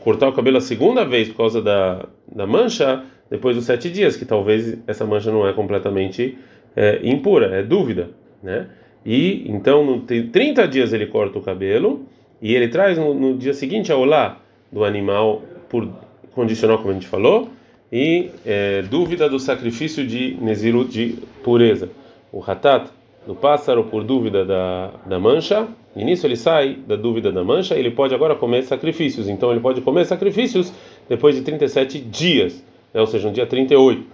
cortar 0.00 0.28
o 0.28 0.32
cabelo 0.32 0.56
a 0.56 0.60
segunda 0.60 1.04
vez 1.04 1.28
por 1.28 1.36
causa 1.36 1.62
da, 1.62 2.06
da 2.30 2.46
mancha, 2.46 3.04
depois 3.30 3.56
dos 3.56 3.64
sete 3.64 3.90
dias, 3.90 4.16
que 4.16 4.24
talvez 4.24 4.78
essa 4.86 5.06
mancha 5.06 5.30
não 5.30 5.46
é 5.46 5.52
completamente 5.52 6.36
é, 6.74 7.00
impura, 7.02 7.46
é 7.58 7.62
dúvida, 7.62 8.10
né? 8.42 8.68
E 9.04 9.44
então, 9.48 9.84
no 9.84 10.00
30 10.00 10.68
dias 10.68 10.92
ele 10.92 11.06
corta 11.06 11.38
o 11.38 11.42
cabelo 11.42 12.06
e 12.40 12.54
ele 12.54 12.68
traz 12.68 12.98
no, 12.98 13.14
no 13.14 13.36
dia 13.36 13.54
seguinte 13.54 13.90
a 13.90 13.96
olá 13.96 14.38
do 14.70 14.84
animal 14.84 15.42
por 15.68 15.88
condicional, 16.34 16.78
como 16.78 16.90
a 16.90 16.94
gente 16.94 17.06
falou, 17.06 17.50
e 17.92 18.30
é, 18.46 18.82
dúvida 18.82 19.28
do 19.28 19.38
sacrifício 19.38 20.06
de 20.06 20.36
Nezirut 20.40 20.90
de 20.90 21.18
pureza. 21.42 21.90
O 22.32 22.42
Hatat 22.42 22.90
do 23.26 23.34
pássaro 23.34 23.84
por 23.84 24.04
dúvida 24.04 24.44
da, 24.44 24.90
da 25.06 25.18
mancha, 25.18 25.66
e 25.94 26.04
nisso 26.04 26.26
ele 26.26 26.36
sai 26.36 26.74
da 26.86 26.94
dúvida 26.94 27.32
da 27.32 27.42
mancha, 27.42 27.74
ele 27.74 27.90
pode 27.90 28.14
agora 28.14 28.34
comer 28.34 28.62
sacrifícios. 28.62 29.28
Então 29.28 29.50
ele 29.50 29.60
pode 29.60 29.80
comer 29.80 30.04
sacrifícios 30.04 30.72
depois 31.08 31.34
de 31.34 31.42
37 31.42 31.98
dias, 31.98 32.64
né, 32.94 33.00
ou 33.00 33.06
seja, 33.06 33.28
no 33.28 33.34
dia 33.34 33.46
38. 33.46 34.04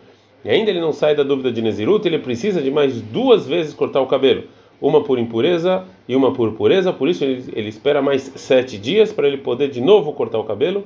E 0.45 0.51
ainda 0.51 0.71
ele 0.71 0.81
não 0.81 0.93
sai 0.93 1.15
da 1.15 1.23
dúvida 1.23 1.53
de 1.53 1.61
Nezirut, 1.61 2.07
ele 2.07 2.19
precisa 2.19 2.63
de 2.63 2.71
mais 2.71 3.01
duas 3.01 3.47
vezes 3.47 3.75
cortar 3.75 4.01
o 4.01 4.07
cabelo. 4.07 4.45
Uma 4.81 5.03
por 5.03 5.19
impureza 5.19 5.85
e 6.09 6.15
uma 6.15 6.33
por 6.33 6.53
pureza, 6.53 6.93
por 6.93 7.09
isso 7.09 7.25
ele, 7.25 7.45
ele 7.55 7.69
espera 7.69 8.01
mais 8.01 8.33
sete 8.37 8.79
dias 8.79 9.13
para 9.13 9.27
ele 9.27 9.39
poder 9.39 9.69
de 9.71 9.81
novo 9.81 10.13
cortar 10.13 10.39
o 10.39 10.45
cabelo 10.45 10.85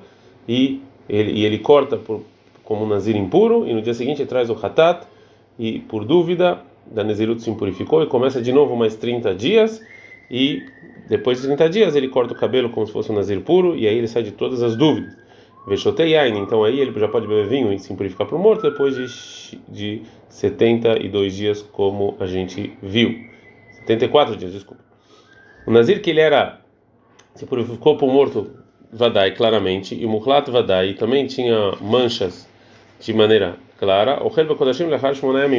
e 0.48 0.80
ele, 1.08 1.32
e 1.32 1.44
ele 1.44 1.58
corta 1.58 1.96
por, 1.96 2.22
como 2.64 2.84
um 2.84 2.88
nazir 2.88 3.16
impuro 3.16 3.66
e 3.66 3.74
no 3.74 3.82
dia 3.82 3.92
seguinte 3.92 4.22
ele 4.22 4.28
traz 4.28 4.48
o 4.48 4.54
hatat 4.54 5.06
e 5.58 5.80
por 5.80 6.04
dúvida 6.04 6.62
da 6.86 7.02
Nezirut 7.02 7.42
se 7.42 7.50
impurificou 7.50 8.02
e 8.02 8.06
começa 8.06 8.40
de 8.40 8.52
novo 8.52 8.76
mais 8.76 8.94
30 8.94 9.34
dias 9.34 9.82
e 10.30 10.62
depois 11.08 11.40
de 11.40 11.46
30 11.46 11.68
dias 11.68 11.96
ele 11.96 12.08
corta 12.08 12.32
o 12.32 12.36
cabelo 12.36 12.70
como 12.70 12.86
se 12.86 12.92
fosse 12.92 13.10
um 13.10 13.14
nazir 13.14 13.40
puro 13.40 13.76
e 13.76 13.86
aí 13.88 13.96
ele 13.96 14.06
sai 14.06 14.22
de 14.22 14.30
todas 14.30 14.62
as 14.62 14.76
dúvidas. 14.76 15.16
Vexotei 15.66 16.10
Yain, 16.12 16.38
então 16.38 16.64
aí 16.64 16.80
ele 16.80 16.98
já 16.98 17.08
pode 17.08 17.26
beber 17.26 17.48
vinho 17.48 17.72
e 17.72 17.78
se 17.78 17.92
purificar 17.94 18.26
para 18.26 18.36
o 18.36 18.38
morto 18.38 18.62
depois 18.62 18.94
de, 18.94 19.58
de 19.68 20.02
72 20.28 21.34
dias, 21.34 21.62
como 21.62 22.16
a 22.18 22.26
gente 22.26 22.72
viu. 22.82 23.28
74 23.80 24.36
dias, 24.36 24.52
desculpa. 24.52 24.82
O 25.66 25.70
Nazir 25.70 26.00
que 26.00 26.10
ele 26.10 26.20
era, 26.20 26.60
se 27.34 27.44
purificou 27.44 27.96
para 27.96 28.06
o 28.06 28.10
morto 28.10 28.50
Vadai 28.92 29.32
claramente, 29.32 29.94
e 29.94 30.04
o 30.06 30.08
Muhlat 30.08 30.50
Vadai 30.50 30.94
também 30.94 31.26
tinha 31.26 31.72
manchas 31.80 32.48
de 32.98 33.12
maneira 33.12 33.56
clara. 33.78 34.22
O 34.24 34.32
Helba 34.34 34.54
Kodashim 34.54 34.86
Lechar 34.86 35.14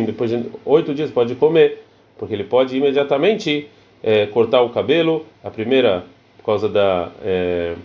depois 0.06 0.32
de 0.32 0.46
oito 0.66 0.94
dias 0.94 1.12
pode 1.12 1.36
comer, 1.36 1.84
porque 2.18 2.34
ele 2.34 2.44
pode 2.44 2.75
imediatamente 2.75 3.70
é, 4.03 4.25
cortar 4.25 4.62
o 4.62 4.70
cabelo, 4.70 5.25
a 5.43 5.50
primeira 5.50 6.03
por 6.38 6.46
causa 6.46 6.67
da. 6.67 7.12
É, 7.24 7.75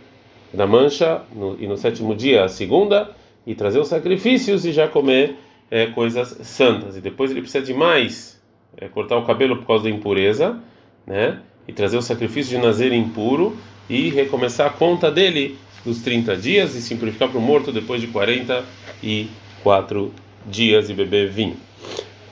da 0.53 0.67
mancha 0.67 1.23
no, 1.35 1.57
e 1.61 1.67
no 1.67 1.77
sétimo 1.77 2.15
dia 2.15 2.45
a 2.45 2.49
segunda 2.49 3.11
e 3.47 3.55
trazer 3.55 3.79
os 3.79 3.89
sacrifícios 3.89 4.65
e 4.65 4.73
já 4.73 4.89
comer 4.89 5.37
é, 5.71 5.85
coisas 5.87 6.29
santas 6.47 6.97
e 6.97 7.01
depois 7.01 7.31
ele 7.31 7.43
precisa 7.43 7.65
de 7.65 7.75
mais 7.75 8.41
é, 8.77 8.89
cortar 8.89 9.17
o 9.17 9.25
cabelo 9.25 9.59
por 9.59 9.67
causa 9.67 9.85
da 9.85 9.91
impureza 9.91 10.59
né 11.07 11.41
e 11.69 11.73
trazer 11.73 11.97
o 11.97 12.03
sacrifício 12.03 12.57
de 12.57 12.65
nazer 12.65 12.93
impuro 12.93 13.57
e 13.89 14.09
recomeçar 14.09 14.67
a 14.69 14.71
conta 14.71 15.09
dele 15.11 15.59
dos 15.85 16.01
30 16.03 16.37
dias 16.37 16.75
e 16.75 16.83
simplificar 16.83 17.29
para 17.29 17.39
o 17.39 17.43
morto 17.43 17.71
depois 17.71 18.01
de 18.01 18.09
44 18.09 20.13
dias 20.47 20.89
e 20.89 20.95
beber 20.95 21.29
vinho 21.29 21.57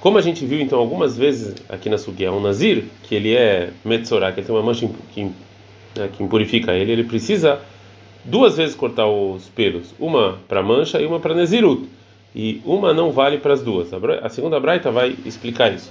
como 0.05 0.19
a 0.19 0.21
gente 0.21 0.45
viu 0.45 0.61
então 0.61 0.79
algumas 0.79 1.17
vezes 1.17 1.55
aqui 1.67 1.89
na 1.89 1.97
Sugia, 1.97 2.31
um 2.31 2.39
Nazir, 2.39 2.85
que 3.05 3.15
ele 3.15 3.35
é 3.35 3.71
Metzorah, 3.83 4.33
que 4.33 4.41
ele 4.41 4.47
tem 4.47 4.55
uma 4.55 4.63
mancha 4.63 4.87
que, 5.15 5.25
né, 5.97 6.11
que 6.15 6.23
impurifica 6.23 6.75
ele, 6.75 6.93
ele 6.93 7.05
precisa 7.05 7.59
duas 8.23 8.55
vezes 8.55 8.75
cortar 8.77 9.07
os 9.07 9.49
pelos, 9.49 9.95
uma 9.99 10.41
para 10.47 10.63
mancha 10.63 11.01
e 11.01 11.07
uma 11.07 11.21
para 11.21 11.33
Nezirut. 11.35 11.89
E 12.37 12.61
uma 12.67 12.93
não 12.93 13.13
vale 13.13 13.39
para 13.39 13.55
as 13.55 13.63
duas. 13.63 13.89
A 14.23 14.29
segunda 14.29 14.61
Braita 14.61 14.91
vai 14.91 15.17
explicar 15.25 15.73
isso. 15.73 15.91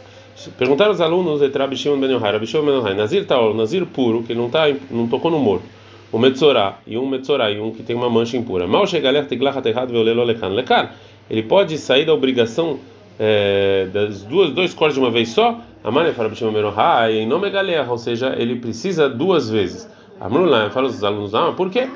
Perguntaram 0.60 0.92
os 0.92 1.02
alunos 1.02 1.40
de 1.40 1.48
Rabi 1.48 1.76
ben 2.00 2.12
Yohai, 2.12 2.34
Rabi 2.34 2.46
ben 2.46 2.76
Yohai, 2.76 2.94
Nazir 2.94 3.26
tal, 3.26 3.56
Nazir 3.56 3.84
puro, 3.84 4.22
que 4.22 4.36
não 4.36 4.48
tá, 4.48 4.66
não 4.92 5.08
tocou 5.08 5.32
no 5.32 5.40
morto. 5.40 5.66
O 6.12 6.20
Metzorá 6.20 6.78
e 6.86 7.00
um 7.00 7.08
Metzorá 7.08 7.50
e 7.50 7.60
um 7.60 7.72
que 7.72 7.82
tem 7.82 7.96
uma 7.96 8.12
mancha 8.12 8.38
impura. 8.38 8.68
Mal 8.68 8.86
chega 8.86 9.10
a 9.10 9.12
lekan 9.12 10.90
Ele 11.32 11.42
pode 11.42 11.80
sair 11.80 12.06
da 12.06 12.14
obrigação 12.14 12.78
é, 13.20 13.88
das 13.94 14.24
duas 14.24 14.52
dois 14.52 14.74
cortes 14.74 14.96
de 14.96 15.00
uma 15.00 15.12
vez 15.12 15.30
só. 15.30 15.60
Amane 15.84 16.14
fala 16.14 16.30
Rabi 16.30 16.38
Shimon 16.38 16.54
ben 16.54 16.64
Yohai, 16.64 17.18
em 17.18 17.28
nome 17.28 17.52
ou 17.90 17.98
seja, 17.98 18.36
ele 18.38 18.56
precisa 18.56 19.10
duas 19.10 19.50
vezes. 19.50 19.90
Amrullah 20.20 20.70
fala 20.70 20.88
os 20.88 21.04
alunos, 21.04 21.34
não, 21.34 21.54
por 21.56 21.70
quê? 21.70 21.90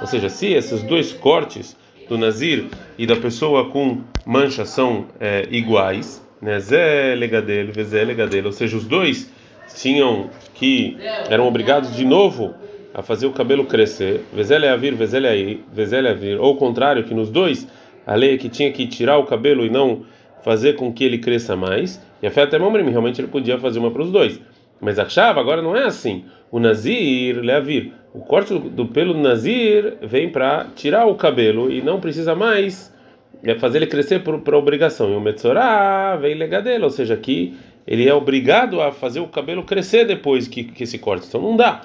Ou 0.00 0.06
seja, 0.06 0.28
se 0.28 0.52
esses 0.52 0.82
dois 0.82 1.12
cortes 1.12 1.76
do 2.08 2.18
Nazir 2.18 2.66
e 2.98 3.06
da 3.06 3.16
pessoa 3.16 3.70
com 3.70 4.00
mancha 4.26 4.64
são 4.64 5.06
é, 5.18 5.48
iguais, 5.50 6.24
né? 6.40 6.60
Zé 6.60 7.14
legadelo, 7.14 7.72
Vezé 7.72 8.04
legadelo, 8.04 8.46
ou 8.46 8.52
seja, 8.52 8.76
os 8.76 8.84
dois 8.84 9.32
tinham 9.74 10.28
que 10.54 10.96
eram 11.30 11.48
obrigados 11.48 11.96
de 11.96 12.04
novo 12.04 12.54
a 12.92 13.02
fazer 13.02 13.26
o 13.26 13.32
cabelo 13.32 13.64
crescer, 13.64 14.24
Vezé 14.32 14.58
leavir, 14.58 14.94
Vezé 14.94 16.00
leavir, 16.00 16.38
ou 16.38 16.52
o 16.52 16.56
contrário, 16.56 17.04
que 17.04 17.14
nos 17.14 17.30
dois 17.30 17.66
a 18.06 18.14
lei 18.14 18.34
é 18.34 18.38
que 18.38 18.48
tinha 18.48 18.70
que 18.72 18.86
tirar 18.86 19.18
o 19.18 19.24
cabelo 19.24 19.64
e 19.64 19.70
não 19.70 20.04
fazer 20.42 20.74
com 20.74 20.92
que 20.92 21.04
ele 21.04 21.18
cresça 21.18 21.56
mais, 21.56 22.00
e 22.22 22.26
a 22.26 22.30
fé 22.30 22.42
até 22.42 22.58
realmente 22.58 23.20
ele 23.20 23.28
podia 23.28 23.58
fazer 23.58 23.78
uma 23.78 23.90
para 23.90 24.02
os 24.02 24.10
dois. 24.10 24.40
Mas 24.80 24.98
a 24.98 25.08
chave 25.08 25.40
agora 25.40 25.62
não 25.62 25.74
é 25.76 25.84
assim. 25.84 26.24
O 26.50 26.58
Nazir, 26.58 27.40
Leavir, 27.40 27.92
o 28.12 28.20
corte 28.20 28.56
do 28.58 28.86
pelo 28.86 29.14
do 29.14 29.20
Nazir 29.20 29.96
vem 30.02 30.28
para 30.28 30.66
tirar 30.76 31.06
o 31.06 31.14
cabelo 31.14 31.72
e 31.72 31.80
não 31.80 32.00
precisa 32.00 32.34
mais 32.34 32.92
é 33.42 33.54
fazer 33.54 33.78
ele 33.78 33.86
crescer 33.86 34.20
para 34.22 34.56
obrigação. 34.56 35.10
E 35.12 35.16
o 35.16 35.20
Metzorah 35.20 36.16
vem 36.16 36.34
legadelo, 36.34 36.84
ou 36.84 36.90
seja, 36.90 37.14
aqui 37.14 37.54
ele 37.86 38.08
é 38.08 38.14
obrigado 38.14 38.80
a 38.80 38.90
fazer 38.90 39.20
o 39.20 39.28
cabelo 39.28 39.62
crescer 39.64 40.06
depois 40.06 40.48
que, 40.48 40.64
que 40.64 40.84
esse 40.84 40.98
corte. 40.98 41.26
Então 41.28 41.40
não 41.40 41.56
dá. 41.56 41.82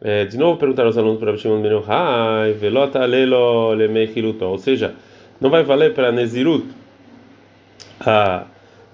É, 0.00 0.24
de 0.26 0.36
novo 0.36 0.58
perguntaram 0.58 0.88
aos 0.88 0.98
alunos 0.98 1.18
para 1.18 1.36
Shimon 1.36 1.60
ben 1.60 1.72
Yochai, 1.72 2.52
velota 2.52 3.04
lelo 3.04 3.72
lemeichiluto, 3.72 4.44
ou 4.44 4.58
seja, 4.58 4.94
não 5.40 5.50
vai 5.50 5.62
valer 5.62 5.94
para 5.94 6.12
Nezirut 6.12 6.66
a, 8.00 8.44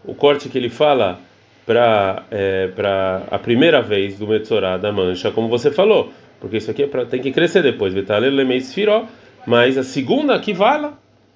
o 0.04 0.14
corte 0.14 0.48
que 0.48 0.58
ele 0.58 0.70
fala 0.70 1.18
para 1.66 2.24
é, 2.30 2.68
para 2.68 3.22
a 3.30 3.38
primeira 3.38 3.80
vez 3.80 4.18
do 4.18 4.26
Metzorah 4.26 4.76
da 4.76 4.92
mancha, 4.92 5.30
como 5.30 5.48
você 5.48 5.70
falou 5.70 6.12
porque 6.44 6.58
isso 6.58 6.70
aqui 6.70 6.82
é 6.82 6.86
pra, 6.86 7.06
tem 7.06 7.22
que 7.22 7.32
crescer 7.32 7.62
depois. 7.62 7.94
Mas 9.46 9.78
a 9.78 9.82
segunda 9.82 10.34
aqui 10.34 10.52
vale, 10.52 10.88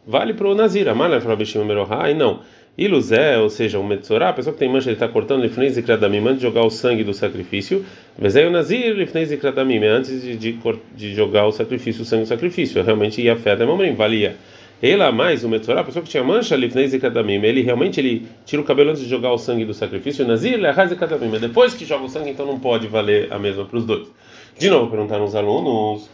vale 0.07 0.35
para 0.35 0.47
o 0.47 0.55
Nazir. 0.55 0.87
Amala 0.87 1.19
para 1.19 1.35
Bishim 1.35 1.65
Merohai, 1.65 2.13
não. 2.13 2.41
Iluzé, 2.77 3.39
ou 3.39 3.49
seja, 3.49 3.79
o 3.79 3.85
Metzorá, 3.85 4.29
a 4.29 4.33
pessoa 4.35 4.53
que 4.53 4.59
tem 4.59 4.69
mancha, 4.69 4.91
ele 4.91 4.97
está 4.97 5.09
cortando 5.09 5.41
Lifnei 5.41 5.71
Zikradamim 5.71 6.19
antes 6.19 6.37
de 6.37 6.43
jogar 6.43 6.63
o 6.63 6.71
sangue 6.71 7.03
do 7.03 7.15
sacrifício. 7.15 7.85
Vezei 8.19 8.47
o 8.47 8.51
Nazir, 8.51 8.95
Lifnei 8.95 9.25
Zikradamim, 9.25 9.83
antes 9.85 10.23
de, 10.23 10.37
de, 10.37 10.59
de, 10.95 11.15
jogar 11.15 11.47
o 11.47 11.53
sacrifício, 11.53 12.03
o 12.03 12.05
sangue 12.05 12.25
do 12.25 12.29
sacrifício. 12.29 12.83
Realmente 12.83 13.23
ia 13.23 13.35
fé 13.35 13.57
da 13.57 13.67
mamãe, 13.67 13.95
valia. 13.95 14.37
Ela 14.81 15.11
mais 15.11 15.43
o 15.43 15.49
Metzorá, 15.49 15.81
a 15.81 15.85
pessoa 15.85 16.05
que 16.05 16.09
tinha 16.09 16.23
mancha, 16.23 16.55
Lifnei 16.55 16.87
Zikradamim, 16.87 17.43
ele 17.43 17.63
realmente 17.63 17.99
ele 17.99 18.29
tira 18.47 18.63
o 18.63 18.65
cabelo 18.65 18.91
antes 18.91 19.03
de 19.03 19.09
jogar 19.09 19.33
o 19.33 19.39
sangue 19.39 19.65
do 19.65 19.75
sacrifício. 19.75 20.27
Nazir, 20.27 20.59
mas 20.61 21.41
depois 21.41 21.75
que 21.75 21.85
joga 21.85 22.05
o 22.05 22.09
sangue, 22.09 22.31
então 22.31 22.47
não 22.47 22.61
pode 22.61 22.87
valer 22.87 23.33
a 23.33 23.39
mesma 23.39 23.65
para 23.65 23.77
os 23.77 23.85
dois. 23.85 24.09
De 24.57 24.71
novo, 24.71 24.89
perguntaram 24.89 25.25
os 25.25 25.35
alunos. 25.35 26.09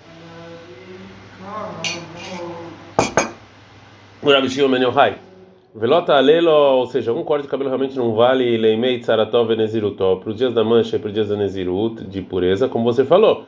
O 4.22 4.30
Rabi 4.30 4.48
Shimon 4.48 4.70
Ben 4.70 4.82
Yochai. 4.82 5.16
Velota 5.74 6.14
alelo, 6.14 6.50
ou 6.50 6.86
seja, 6.86 7.12
um 7.12 7.24
corte 7.24 7.42
de 7.42 7.48
cabelo 7.48 7.68
realmente 7.68 7.96
não 7.96 8.14
vale 8.14 8.56
leimei 8.56 9.00
tsaratov 9.00 9.48
venezirutó 9.48 10.16
para 10.16 10.30
os 10.30 10.36
dias 10.36 10.54
da 10.54 10.62
mancha 10.62 10.96
e 10.96 10.98
para 11.00 11.08
os 11.08 11.14
dias 11.14 11.28
da 11.28 11.36
nezirut, 11.36 12.04
de 12.04 12.22
pureza, 12.22 12.68
como 12.68 12.84
você 12.84 13.04
falou. 13.04 13.44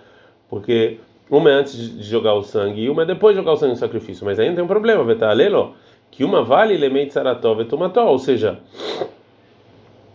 Porque 0.50 0.98
uma 1.30 1.50
é 1.50 1.54
antes 1.54 1.76
de 1.76 2.02
jogar 2.04 2.34
o 2.34 2.42
sangue 2.42 2.82
e 2.82 2.90
uma 2.90 3.02
é 3.02 3.06
depois 3.06 3.34
de 3.34 3.40
jogar 3.40 3.52
o 3.52 3.56
sangue 3.56 3.72
no 3.72 3.78
sacrifício. 3.78 4.24
Mas 4.24 4.38
ainda 4.38 4.56
tem 4.56 4.64
um 4.64 4.68
problema, 4.68 5.04
veta 5.04 5.28
alelo, 5.28 5.74
que 6.10 6.24
uma 6.24 6.42
vale 6.42 6.76
leimei 6.76 7.06
tsaratov 7.06 7.64
tomató, 7.64 8.06
ou 8.06 8.18
seja, 8.18 8.58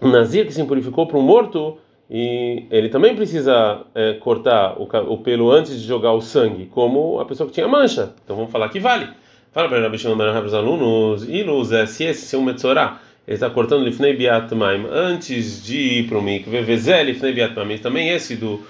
um 0.02 0.10
nazir 0.10 0.46
que 0.46 0.54
se 0.54 0.64
purificou 0.64 1.06
para 1.06 1.18
um 1.18 1.22
morto 1.22 1.78
e 2.10 2.66
ele 2.72 2.90
também 2.90 3.16
precisa 3.16 3.84
é, 3.96 4.14
cortar 4.14 4.76
o, 4.78 4.84
o, 5.14 5.18
pelo 5.20 5.52
antes 5.52 5.80
de 5.80 5.88
jogar 5.88 6.12
o 6.14 6.22
sangue, 6.22 6.66
como 6.66 7.20
a 7.20 7.26
pessoa 7.26 7.48
que 7.48 7.54
tinha 7.54 7.68
mancha. 7.68 8.14
Então 8.24 8.36
vamos 8.36 8.52
falar 8.52 8.70
que 8.70 8.80
vale. 8.80 9.08
Fala 9.52 9.68
para 9.68 9.82
Rabi 9.82 9.98
para 9.98 10.46
os 10.46 10.54
alunos, 10.54 11.28
ilus 11.28 11.72
é 11.74 11.86
se 11.86 12.06
esse 12.06 12.26
seu 12.26 12.42
metzorá, 12.42 13.02
ele 13.28 13.36
está 13.36 13.50
cortando 13.50 13.84
lifnei 13.84 14.14
biat 14.14 14.50
antes 14.92 15.64
de 15.64 15.78
ir 15.78 16.08
para 16.08 16.18
o 16.18 16.22
mikve, 16.22 16.62
vezel 16.62 17.04
lifnei 17.04 17.34
biat 17.34 17.54
também 17.82 18.10
esse 18.10 18.38
do, 18.38 18.62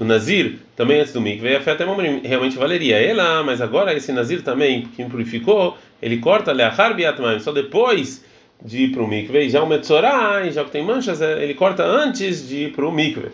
do 0.00 0.06
nazir, 0.06 0.60
também 0.74 0.98
antes 0.98 1.12
do 1.12 1.20
mikve, 1.20 1.54
a 1.54 1.60
fé 1.60 1.72
até 1.72 1.84
realmente 1.84 2.56
valeria. 2.56 2.96
Ela, 2.96 3.42
mas 3.42 3.60
agora 3.60 3.92
esse 3.92 4.10
nazir 4.12 4.40
também 4.40 4.86
que 4.96 5.04
purificou, 5.04 5.76
ele 6.00 6.16
corta 6.16 6.52
leachar 6.52 6.96
biat 6.96 7.20
maim, 7.20 7.38
só 7.38 7.52
depois 7.52 8.24
de 8.64 8.84
ir 8.84 8.92
para 8.92 9.02
o 9.02 9.06
mikve, 9.06 9.50
já 9.50 9.62
o 9.62 9.66
metzorá, 9.66 10.42
já 10.50 10.64
que 10.64 10.70
tem 10.70 10.82
manchas, 10.82 11.20
é, 11.20 11.44
ele 11.44 11.52
corta 11.52 11.84
antes 11.84 12.48
de 12.48 12.64
ir 12.64 12.72
para 12.72 12.86
o 12.86 12.90
mikve. 12.90 13.28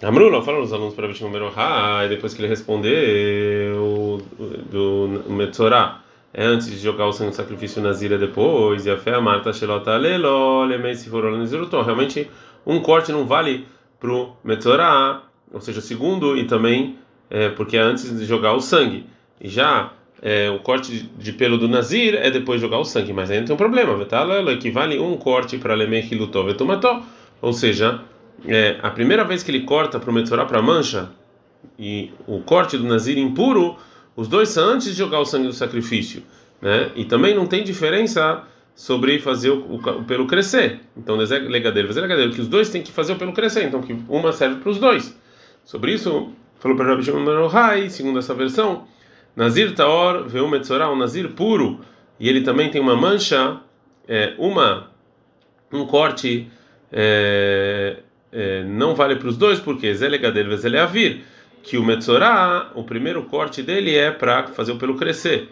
Amrula, 0.00 0.40
falaram 0.40 0.62
os 0.62 0.72
alunos 0.72 0.94
para 0.94 1.08
o 1.08 1.14
número 1.20 1.52
e 2.04 2.08
depois 2.08 2.32
que 2.32 2.40
ele 2.40 2.48
respondeu 2.48 4.22
do 4.70 5.24
Metzorah, 5.28 6.00
é 6.32 6.44
antes 6.44 6.70
de 6.70 6.78
jogar 6.78 7.06
o 7.06 7.12
sangue 7.12 7.30
do 7.30 7.36
sacrifício 7.36 7.82
na 7.82 7.92
zira 7.92 8.18
depois, 8.18 8.86
e 8.86 8.90
a 8.90 8.96
fé 8.96 9.18
Marta 9.20 9.52
Shelota 9.52 9.96
Lelo, 9.96 10.68
se 10.94 11.08
for 11.08 11.24
Realmente, 11.84 12.28
um 12.64 12.80
corte 12.80 13.10
não 13.10 13.26
vale 13.26 13.64
para 14.00 14.12
o 14.12 14.36
Metzorah, 14.42 15.22
ou 15.52 15.60
seja, 15.60 15.80
segundo, 15.80 16.36
e 16.36 16.44
também 16.44 16.96
é, 17.30 17.48
porque 17.50 17.76
é 17.76 17.80
antes 17.80 18.16
de 18.16 18.24
jogar 18.24 18.54
o 18.54 18.60
sangue. 18.60 19.06
E 19.40 19.48
já 19.48 19.92
é, 20.20 20.50
o 20.50 20.60
corte 20.60 21.10
de 21.18 21.32
pelo 21.32 21.58
do 21.58 21.68
Nazir 21.68 22.14
é 22.14 22.30
depois 22.30 22.60
de 22.60 22.66
jogar 22.66 22.78
o 22.78 22.84
sangue, 22.84 23.12
mas 23.12 23.28
não 23.28 23.44
tem 23.44 23.54
um 23.54 23.58
problema. 23.58 23.96
Vetalelo 23.96 24.50
equivale 24.50 24.98
um 24.98 25.16
corte 25.16 25.58
para 25.58 25.74
Lemech 25.74 26.14
Lutov 26.14 26.46
Vetumató, 26.46 27.02
ou 27.40 27.52
seja, 27.52 28.00
é, 28.46 28.78
a 28.82 28.90
primeira 28.90 29.24
vez 29.24 29.42
que 29.42 29.50
ele 29.50 29.62
corta 29.62 29.98
para 29.98 30.10
o 30.10 30.12
Metzorah 30.12 30.46
para 30.46 30.60
a 30.60 30.62
mancha, 30.62 31.10
e 31.78 32.10
o 32.26 32.40
corte 32.40 32.76
do 32.76 32.84
Nazir 32.84 33.18
impuro, 33.18 33.76
os 34.14 34.28
dois 34.28 34.48
são 34.48 34.68
antes 34.68 34.88
de 34.88 34.94
jogar 34.94 35.20
o 35.20 35.24
sangue 35.24 35.46
do 35.46 35.52
sacrifício. 35.52 36.22
Né? 36.60 36.90
E 36.94 37.04
também 37.04 37.34
não 37.34 37.46
tem 37.46 37.64
diferença 37.64 38.44
sobre 38.74 39.18
fazer 39.18 39.50
o, 39.50 39.58
o, 39.58 39.76
o 39.76 40.04
pelo 40.04 40.26
crescer. 40.26 40.80
Então, 40.96 41.16
legadeiro, 41.16 41.88
fazer 41.88 42.00
legadeiro, 42.00 42.32
que 42.32 42.40
os 42.40 42.48
dois 42.48 42.68
têm 42.70 42.82
que 42.82 42.92
fazer 42.92 43.12
o 43.14 43.16
pelo 43.16 43.32
crescer. 43.32 43.64
Então, 43.64 43.82
que 43.82 43.96
uma 44.08 44.32
serve 44.32 44.60
para 44.60 44.70
os 44.70 44.78
dois. 44.78 45.16
Sobre 45.64 45.92
isso, 45.94 46.32
falou 46.58 46.76
para 46.76 46.88
Rabi 46.88 47.04
Shimon 47.04 47.46
Rai, 47.46 47.88
segundo 47.88 48.18
essa 48.18 48.34
versão, 48.34 48.86
Nazir 49.34 49.74
Taor 49.74 50.28
veu 50.28 50.48
Metzorah, 50.48 50.90
um 50.90 50.96
Nazir 50.96 51.30
puro, 51.30 51.80
e 52.18 52.28
ele 52.28 52.42
também 52.42 52.70
tem 52.70 52.80
uma 52.80 52.96
mancha, 52.96 53.60
é, 54.06 54.34
uma 54.38 54.90
um 55.72 55.86
corte 55.86 56.50
é, 56.92 57.96
é, 58.30 58.62
não 58.64 58.94
vale 58.94 59.16
para 59.16 59.28
os 59.28 59.36
dois, 59.36 59.58
porque 59.58 59.94
Zelegader 59.94 60.46
Vezeleavir, 60.46 61.20
que 61.62 61.78
o 61.78 61.84
Metzorah, 61.84 62.70
o 62.74 62.84
primeiro 62.84 63.22
corte 63.24 63.62
dele 63.62 63.96
é 63.96 64.10
para 64.10 64.48
fazer 64.48 64.72
o 64.72 64.76
pelo 64.76 64.96
crescer 64.96 65.48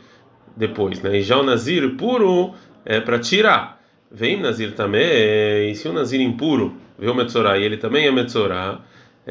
depois, 0.56 1.00
né? 1.00 1.18
E 1.18 1.22
já 1.22 1.38
o 1.38 1.42
Nazir 1.42 1.96
puro 1.96 2.52
é 2.84 3.00
para 3.00 3.18
tirar. 3.18 3.80
Vem 4.10 4.40
Nazir 4.40 4.72
também, 4.72 5.70
e 5.70 5.74
se 5.74 5.88
o 5.88 5.92
Nazir 5.92 6.20
impuro 6.20 6.76
vê 6.98 7.08
o 7.08 7.14
Metzorah 7.14 7.58
e 7.58 7.62
ele 7.62 7.76
também 7.76 8.06
é 8.06 8.10
Metzorah, 8.10 8.80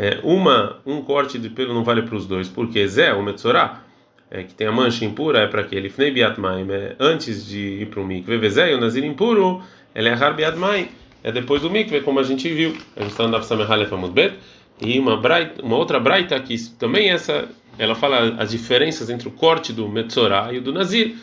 é, 0.02 0.18
uma, 0.24 0.78
um 0.86 1.02
corte 1.02 1.38
de 1.38 1.50
pelo 1.50 1.74
não 1.74 1.84
vale 1.84 2.04
para 2.04 2.16
os 2.16 2.26
dois, 2.26 2.48
porque 2.48 2.88
Zé, 2.88 3.14
o 3.14 3.22
Metzorah, 3.22 3.84
é, 4.32 4.44
que 4.44 4.54
tem 4.54 4.66
a 4.66 4.72
mancha 4.72 5.04
impura, 5.04 5.40
é 5.40 5.48
para 5.48 5.60
aquele 5.60 5.90
Fnei 5.90 6.14
é 6.24 6.96
antes 6.98 7.46
de 7.46 7.82
ir 7.82 7.88
para 7.88 8.00
o 8.00 8.08
mikve. 8.08 8.50
Zé, 8.50 8.74
o 8.74 8.80
Nazir 8.80 9.04
impuro, 9.04 9.62
ele 9.94 10.08
é 10.08 10.14
Har 10.14 10.34
Biatmaim 10.34 10.88
é 11.22 11.34
depois 11.34 11.64
do 11.64 11.70
mikve, 11.70 12.00
como 12.00 12.18
a 12.18 12.24
gente 12.24 12.48
viu. 12.48 12.78
A 12.96 13.02
gente 13.02 13.12
está 13.12 13.26
andando 13.26 13.44
Samehalef 13.44 13.94
Amudbet. 13.94 14.36
E 14.82 14.98
uma, 14.98 15.18
braita, 15.18 15.62
uma 15.62 15.76
outra 15.76 16.00
braita 16.00 16.40
que 16.40 16.58
também 16.80 17.10
essa, 17.10 17.50
ela 17.78 17.94
fala 17.94 18.38
as 18.42 18.52
diferenças 18.52 19.10
entre 19.10 19.28
o 19.28 19.32
corte 19.32 19.74
do 19.74 19.90
Metzorah 19.90 20.54
e 20.54 20.60
o 20.60 20.62
do 20.62 20.72
Nazir. 20.72 21.18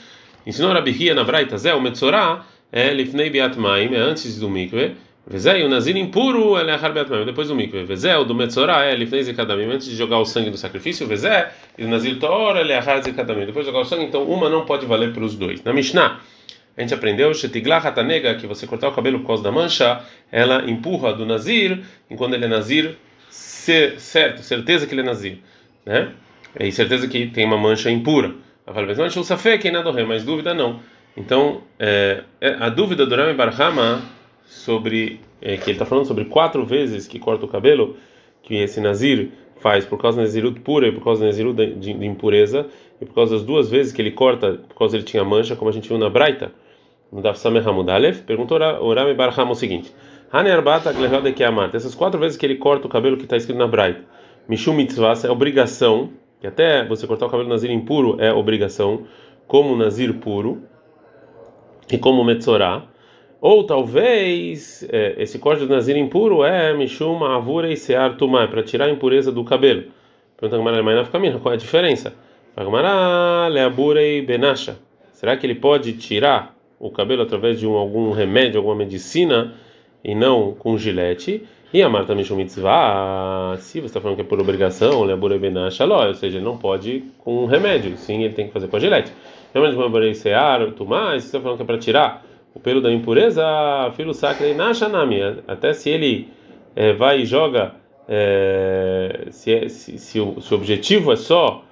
Ensinou 0.47 0.75
Rabi 0.75 0.91
Hia 0.91 1.15
na 1.15 1.25
braita, 1.25 1.57
Zé, 1.57 1.75
o 1.75 1.81
Metzorah 1.81 2.45
é 2.71 2.93
Lifnei 2.93 3.31
Biatmaim, 3.31 3.95
é 3.95 3.99
antes 3.99 4.39
do 4.39 4.51
mikve. 4.51 4.95
Vezé, 5.29 5.65
o 5.65 5.69
Nazir 5.69 5.97
impuro, 5.97 6.57
ele 6.57 6.71
é 6.71 6.75
Harbiat 6.75 7.09
depois 7.25 7.49
do 7.49 7.55
mikve. 7.55 7.85
Vezé, 7.85 8.17
o 8.17 8.25
do 8.25 8.33
Metzorah 8.33 8.85
é 8.85 8.95
Lifnei 8.95 9.25
Zikadamim, 9.25 9.65
antes 9.65 9.89
de 9.89 9.97
jogar 9.97 10.19
o 10.19 10.25
sangue 10.25 10.51
do 10.51 10.57
sacrifício. 10.57 11.05
Vezé, 11.05 11.51
e 11.77 11.85
o 11.85 11.89
Nazir 11.89 12.21
Tor, 12.21 12.57
ele 12.57 12.73
é 12.73 12.79
Har 12.79 13.03
Zikadamim, 13.03 13.45
depois 13.45 13.67
de 13.67 13.73
jogar 13.73 13.83
o 13.83 13.85
sangue. 13.85 14.05
Então, 14.05 14.23
uma 14.23 14.49
não 14.49 14.65
pode 14.65 14.87
valer 14.87 15.13
para 15.13 15.25
os 15.25 15.35
dois. 15.35 15.65
Na 15.65 15.73
Mishnah, 15.73 16.21
a 16.77 16.81
gente 16.81 16.95
aprendeu 16.95 17.35
Shetiglah 17.35 17.79
Hatanega, 17.79 18.37
que 18.37 18.47
você 18.47 18.69
cortar 18.69 18.89
o 18.89 18.93
cabelo 18.93 19.19
por 19.19 19.27
causa 19.27 19.43
da 19.43 19.51
mancha, 19.51 20.01
ela 20.31 20.71
empurra 20.71 21.13
do 21.13 21.27
Nazir, 21.27 21.81
enquanto 22.09 22.35
ele 22.35 22.45
é 22.45 22.49
Nazir, 22.49 22.97
ser, 23.29 23.99
certo, 23.99 24.43
certeza 24.43 24.87
que 24.87 24.95
ele 24.95 25.01
é 25.01 25.05
Nazir, 25.05 25.39
né? 25.85 26.11
E 26.61 26.71
certeza 26.71 27.09
que 27.09 27.27
tem 27.27 27.45
uma 27.45 27.59
mancha 27.59 27.91
impura. 27.91 28.33
Ela 28.65 28.75
fala, 28.75 28.87
mas 28.87 29.17
não, 29.17 29.37
fé 29.37 29.59
quem 29.59 29.73
nada 29.73 29.93
mas 30.05 30.23
dúvida 30.23 30.55
não. 30.55 30.81
Então, 31.17 31.63
é, 31.79 32.23
é, 32.41 32.57
a 32.61 32.69
dúvida 32.69 33.05
do 33.05 33.15
Rami 33.15 33.35
Barhama 33.35 34.03
sobre, 34.47 35.21
é, 35.43 35.57
que 35.57 35.65
ele 35.65 35.73
está 35.73 35.85
falando 35.85 36.07
sobre 36.07 36.25
quatro 36.25 36.65
vezes 36.65 37.07
que 37.07 37.19
corta 37.19 37.45
o 37.45 37.49
cabelo, 37.49 37.97
que 38.43 38.55
esse 38.55 38.81
Nazir 38.81 39.31
faz 39.59 39.85
por 39.85 39.99
causa 39.99 40.19
da 40.19 40.23
Nazirut 40.23 40.61
pura 40.61 40.89
e 40.89 40.93
por 40.93 41.03
causa 41.03 41.21
da 41.21 41.27
Nazirut 41.27 41.57
de, 41.57 41.93
de, 41.93 42.07
impureza, 42.07 42.67
e 43.01 43.05
por 43.05 43.15
causa 43.15 43.35
das 43.35 43.45
duas 43.45 43.69
vezes 43.69 43.93
que 43.93 44.01
ele 44.01 44.13
corta, 44.13 44.61
por 44.69 44.77
causa 44.77 44.97
ele 44.97 45.05
tinha 45.05 45.25
mancha, 45.25 45.57
como 45.57 45.69
a 45.69 45.73
gente 45.73 45.89
viu 45.89 45.99
na 45.99 46.09
Braita 46.09 46.53
no 47.11 47.23
Daf 47.23 47.39
Sameh 47.39 47.63
perguntou 48.27 48.59
o 48.59 48.95
Rami 48.95 49.15
Barham 49.15 49.51
o 49.51 49.55
seguinte: 49.55 49.93
essas 51.73 51.95
quatro 51.95 52.19
vezes 52.19 52.37
que 52.37 52.45
ele 52.45 52.57
corta 52.57 52.87
o 52.87 52.91
cabelo 52.91 53.17
que 53.17 53.25
está 53.25 53.37
escrito 53.37 53.59
na 53.59 53.67
Braita, 53.67 54.03
Mishum 54.49 54.75
Mitzvah 54.75 55.15
é 55.25 55.31
obrigação, 55.31 56.11
que 56.41 56.47
até 56.47 56.85
você 56.85 57.07
cortar 57.07 57.27
o 57.27 57.31
cabelo 57.31 57.49
Nazir 57.49 57.71
impuro 57.71 58.17
é 58.21 58.33
obrigação, 58.33 59.07
como 59.47 59.77
Nazir 59.77 60.15
puro 60.15 60.63
e 61.91 61.97
como 61.99 62.25
Metzorah. 62.25 62.85
Ou 63.49 63.63
talvez 63.63 64.85
é, 64.91 65.15
esse 65.19 65.39
corte 65.39 65.65
do 65.65 65.73
Nazir 65.73 65.97
impuro 65.97 66.43
é 66.43 66.75
Mishum 66.77 67.23
Avura 67.23 67.73
e 67.73 67.77
Sear 67.77 68.17
Tumai, 68.17 68.49
para 68.49 68.61
tirar 68.61 68.87
a 68.87 68.91
impureza 68.91 69.31
do 69.31 69.45
cabelo. 69.45 69.85
Pergunta 70.37 70.61
Gamara 70.61 71.05
qual 71.39 71.53
é 71.53 71.55
a 71.55 71.57
diferença? 71.57 72.13
Gamara 72.57 73.47
Leabura 73.47 74.03
e 74.03 74.21
Benasha. 74.21 74.77
Será 75.13 75.37
que 75.37 75.47
ele 75.47 75.55
pode 75.55 75.93
tirar 75.93 76.57
o 76.81 76.91
cabelo 76.91 77.23
através 77.23 77.61
de 77.61 77.69
um, 77.69 77.75
algum 77.75 78.11
remédio, 78.11 78.59
alguma 78.59 78.75
medicina, 78.75 79.55
e 80.03 80.13
não 80.13 80.53
com 80.53 80.77
gilete. 80.77 81.45
E 81.73 81.81
a 81.83 81.89
Marta 81.89 82.17
Mishum 82.17 82.35
Mitzvah, 82.35 83.55
se 83.59 83.79
você 83.79 83.87
está 83.87 84.01
falando 84.01 84.17
que 84.17 84.23
é 84.23 84.25
por 84.25 84.41
obrigação, 84.41 85.03
ou 85.03 86.15
seja, 86.15 86.39
ele 86.39 86.45
não 86.45 86.59
pode 86.59 87.05
com 87.19 87.45
um 87.45 87.47
remédio, 87.47 87.97
sim, 87.97 88.25
ele 88.25 88.35
tem 88.35 88.49
que 88.49 88.53
fazer 88.53 88.67
com 88.67 88.75
a 88.77 88.81
gilete. 88.81 89.13
Realmente, 89.55 89.77
tu 90.77 90.85
mais, 90.85 91.23
se 91.23 91.31
você 91.31 91.37
está 91.37 91.41
falando 91.41 91.59
que 91.59 91.63
é 91.63 91.67
para 91.67 91.79
tirar 91.79 92.26
o 92.57 92.61
pelo 92.61 92.81
da 92.81 92.91
impureza, 92.91 93.45
filho 93.95 94.15
sacra 94.15 94.53
Nashanami, 94.55 95.21
até 95.47 95.75
se 95.75 95.91
ele 95.91 96.29
é, 96.75 96.95
vai 96.95 97.21
e 97.21 97.27
joga, 97.27 97.75
é, 98.09 99.27
se, 99.31 99.55
é, 99.55 99.69
se, 99.69 99.99
se, 99.99 100.19
o, 100.19 100.41
se 100.41 100.55
o 100.55 100.57
objetivo 100.57 101.13
é 101.13 101.17
só 101.17 101.63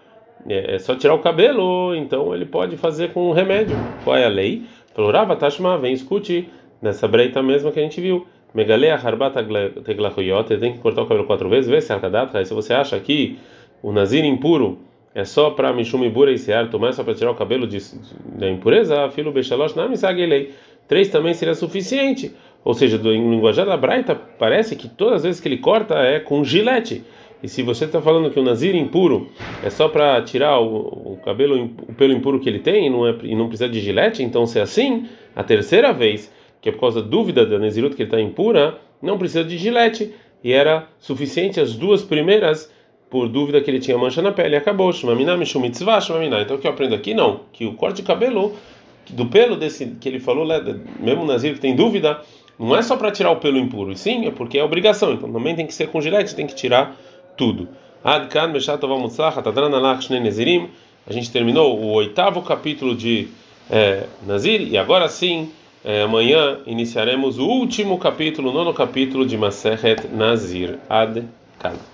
é, 0.46 0.74
é, 0.74 0.78
só 0.78 0.94
tirar 0.94 1.14
o 1.14 1.20
cabelo, 1.20 1.94
então 1.94 2.34
ele 2.34 2.44
pode 2.44 2.76
fazer 2.76 3.14
com 3.14 3.30
um 3.30 3.32
remédio. 3.32 3.74
Qual 4.04 4.14
é 4.14 4.26
a 4.26 4.28
lei? 4.28 4.64
Falou, 4.94 5.10
Rava 5.10 5.34
Tashma, 5.36 5.78
vem 5.78 5.94
escute 5.94 6.50
nessa 6.82 7.08
breita 7.08 7.42
mesma 7.42 7.72
que 7.72 7.80
a 7.80 7.82
gente 7.82 7.98
viu. 7.98 8.26
Megalea 8.52 8.94
Harbata 8.94 9.42
Teglachoyot, 9.82 10.56
tem 10.58 10.74
que 10.74 10.78
cortar 10.80 11.02
o 11.02 11.06
cabelo 11.06 11.26
quatro 11.26 11.48
vezes, 11.48 11.68
vê 11.68 11.80
se 11.80 11.94
Arkadatra. 11.94 12.44
Se 12.44 12.52
você 12.52 12.74
acha 12.74 13.00
que 13.00 13.38
o 13.82 13.90
Nazir 13.90 14.22
impuro 14.22 14.78
é 15.14 15.24
só 15.24 15.50
para 15.50 15.72
Mishum 15.72 16.04
Ibura 16.04 16.30
e 16.30 16.38
Sear, 16.38 16.68
tomar 16.68 16.92
só 16.92 17.02
para 17.02 17.14
tirar 17.14 17.30
o 17.30 17.34
cabelo 17.34 17.66
de, 17.66 17.78
da 18.36 18.50
impureza, 18.50 19.08
filo 19.10 19.32
Bechalosh, 19.32 19.74
me 19.74 19.96
Três 20.88 21.08
também 21.08 21.34
seria 21.34 21.54
suficiente. 21.54 22.34
Ou 22.64 22.74
seja, 22.74 22.96
do, 22.96 23.12
em 23.12 23.30
linguajar 23.30 23.66
da 23.66 23.76
Braita, 23.76 24.14
parece 24.14 24.74
que 24.74 24.88
todas 24.88 25.16
as 25.16 25.22
vezes 25.22 25.40
que 25.40 25.48
ele 25.48 25.58
corta 25.58 25.94
é 25.96 26.18
com 26.18 26.42
gilete. 26.42 27.04
E 27.42 27.48
se 27.48 27.62
você 27.62 27.84
está 27.84 28.00
falando 28.00 28.30
que 28.30 28.40
o 28.40 28.42
Nazir 28.42 28.74
impuro 28.74 29.28
é 29.62 29.68
só 29.68 29.86
para 29.86 30.22
tirar 30.22 30.58
o, 30.60 31.12
o, 31.12 31.20
cabelo, 31.22 31.70
o 31.86 31.92
pelo 31.92 32.14
impuro 32.14 32.40
que 32.40 32.48
ele 32.48 32.58
tem 32.58 32.86
e 32.86 32.90
não, 32.90 33.06
é, 33.06 33.14
e 33.22 33.36
não 33.36 33.48
precisa 33.48 33.68
de 33.68 33.80
gilete, 33.80 34.22
então 34.22 34.46
se 34.46 34.58
é 34.58 34.62
assim, 34.62 35.06
a 35.36 35.44
terceira 35.44 35.92
vez, 35.92 36.32
que 36.62 36.70
é 36.70 36.72
por 36.72 36.80
causa 36.80 37.02
da 37.02 37.08
dúvida 37.08 37.44
da 37.44 37.58
Nazirut 37.58 37.94
que 37.94 38.02
ele 38.02 38.08
está 38.08 38.18
impura, 38.18 38.78
não 39.02 39.18
precisa 39.18 39.44
de 39.44 39.58
gilete. 39.58 40.14
E 40.42 40.52
era 40.52 40.88
suficiente 40.98 41.60
as 41.60 41.74
duas 41.74 42.02
primeiras 42.02 42.72
por 43.10 43.28
dúvida 43.28 43.60
que 43.60 43.70
ele 43.70 43.78
tinha 43.78 43.96
mancha 43.98 44.22
na 44.22 44.32
pele. 44.32 44.56
Acabou. 44.56 44.90
Então 44.90 46.56
o 46.56 46.58
que 46.58 46.66
eu 46.66 46.70
aprendo 46.70 46.94
aqui? 46.94 47.12
Não. 47.12 47.40
Que 47.52 47.66
o 47.66 47.74
corte 47.74 47.96
de 47.96 48.02
cabelo, 48.02 48.54
do 49.12 49.26
pelo 49.26 49.56
desse 49.56 49.86
que 50.00 50.08
ele 50.08 50.20
falou, 50.20 50.46
mesmo 50.98 51.22
o 51.22 51.26
Nazir 51.26 51.54
que 51.54 51.60
tem 51.60 51.74
dúvida, 51.74 52.20
não 52.58 52.76
é 52.76 52.82
só 52.82 52.96
para 52.96 53.10
tirar 53.10 53.30
o 53.30 53.36
pelo 53.36 53.58
impuro, 53.58 53.92
e 53.92 53.96
sim, 53.96 54.26
é 54.26 54.30
porque 54.30 54.58
é 54.58 54.64
obrigação. 54.64 55.12
Então 55.12 55.32
também 55.32 55.54
tem 55.54 55.66
que 55.66 55.74
ser 55.74 55.88
com 55.88 56.00
gilete, 56.00 56.34
tem 56.34 56.46
que 56.46 56.54
tirar 56.54 56.96
tudo. 57.36 57.68
Adkan 58.02 58.48
Meshat 58.48 58.82
Mutzlach 58.84 59.38
Atadran 59.38 59.74
Alach 59.74 60.04
Shnei 60.04 60.20
Nezirim. 60.20 60.68
A 61.06 61.12
gente 61.12 61.30
terminou 61.30 61.78
o 61.78 61.92
oitavo 61.92 62.42
capítulo 62.42 62.94
de 62.94 63.28
é, 63.70 64.04
Nazir 64.26 64.60
e 64.60 64.78
agora 64.78 65.08
sim, 65.08 65.50
é, 65.84 66.02
amanhã 66.02 66.58
iniciaremos 66.66 67.38
o 67.38 67.46
último 67.46 67.98
capítulo, 67.98 68.50
o 68.50 68.52
nono 68.52 68.72
capítulo 68.72 69.26
de 69.26 69.36
Maseret 69.36 70.06
Nazir. 70.08 70.78
Adkan. 70.88 71.93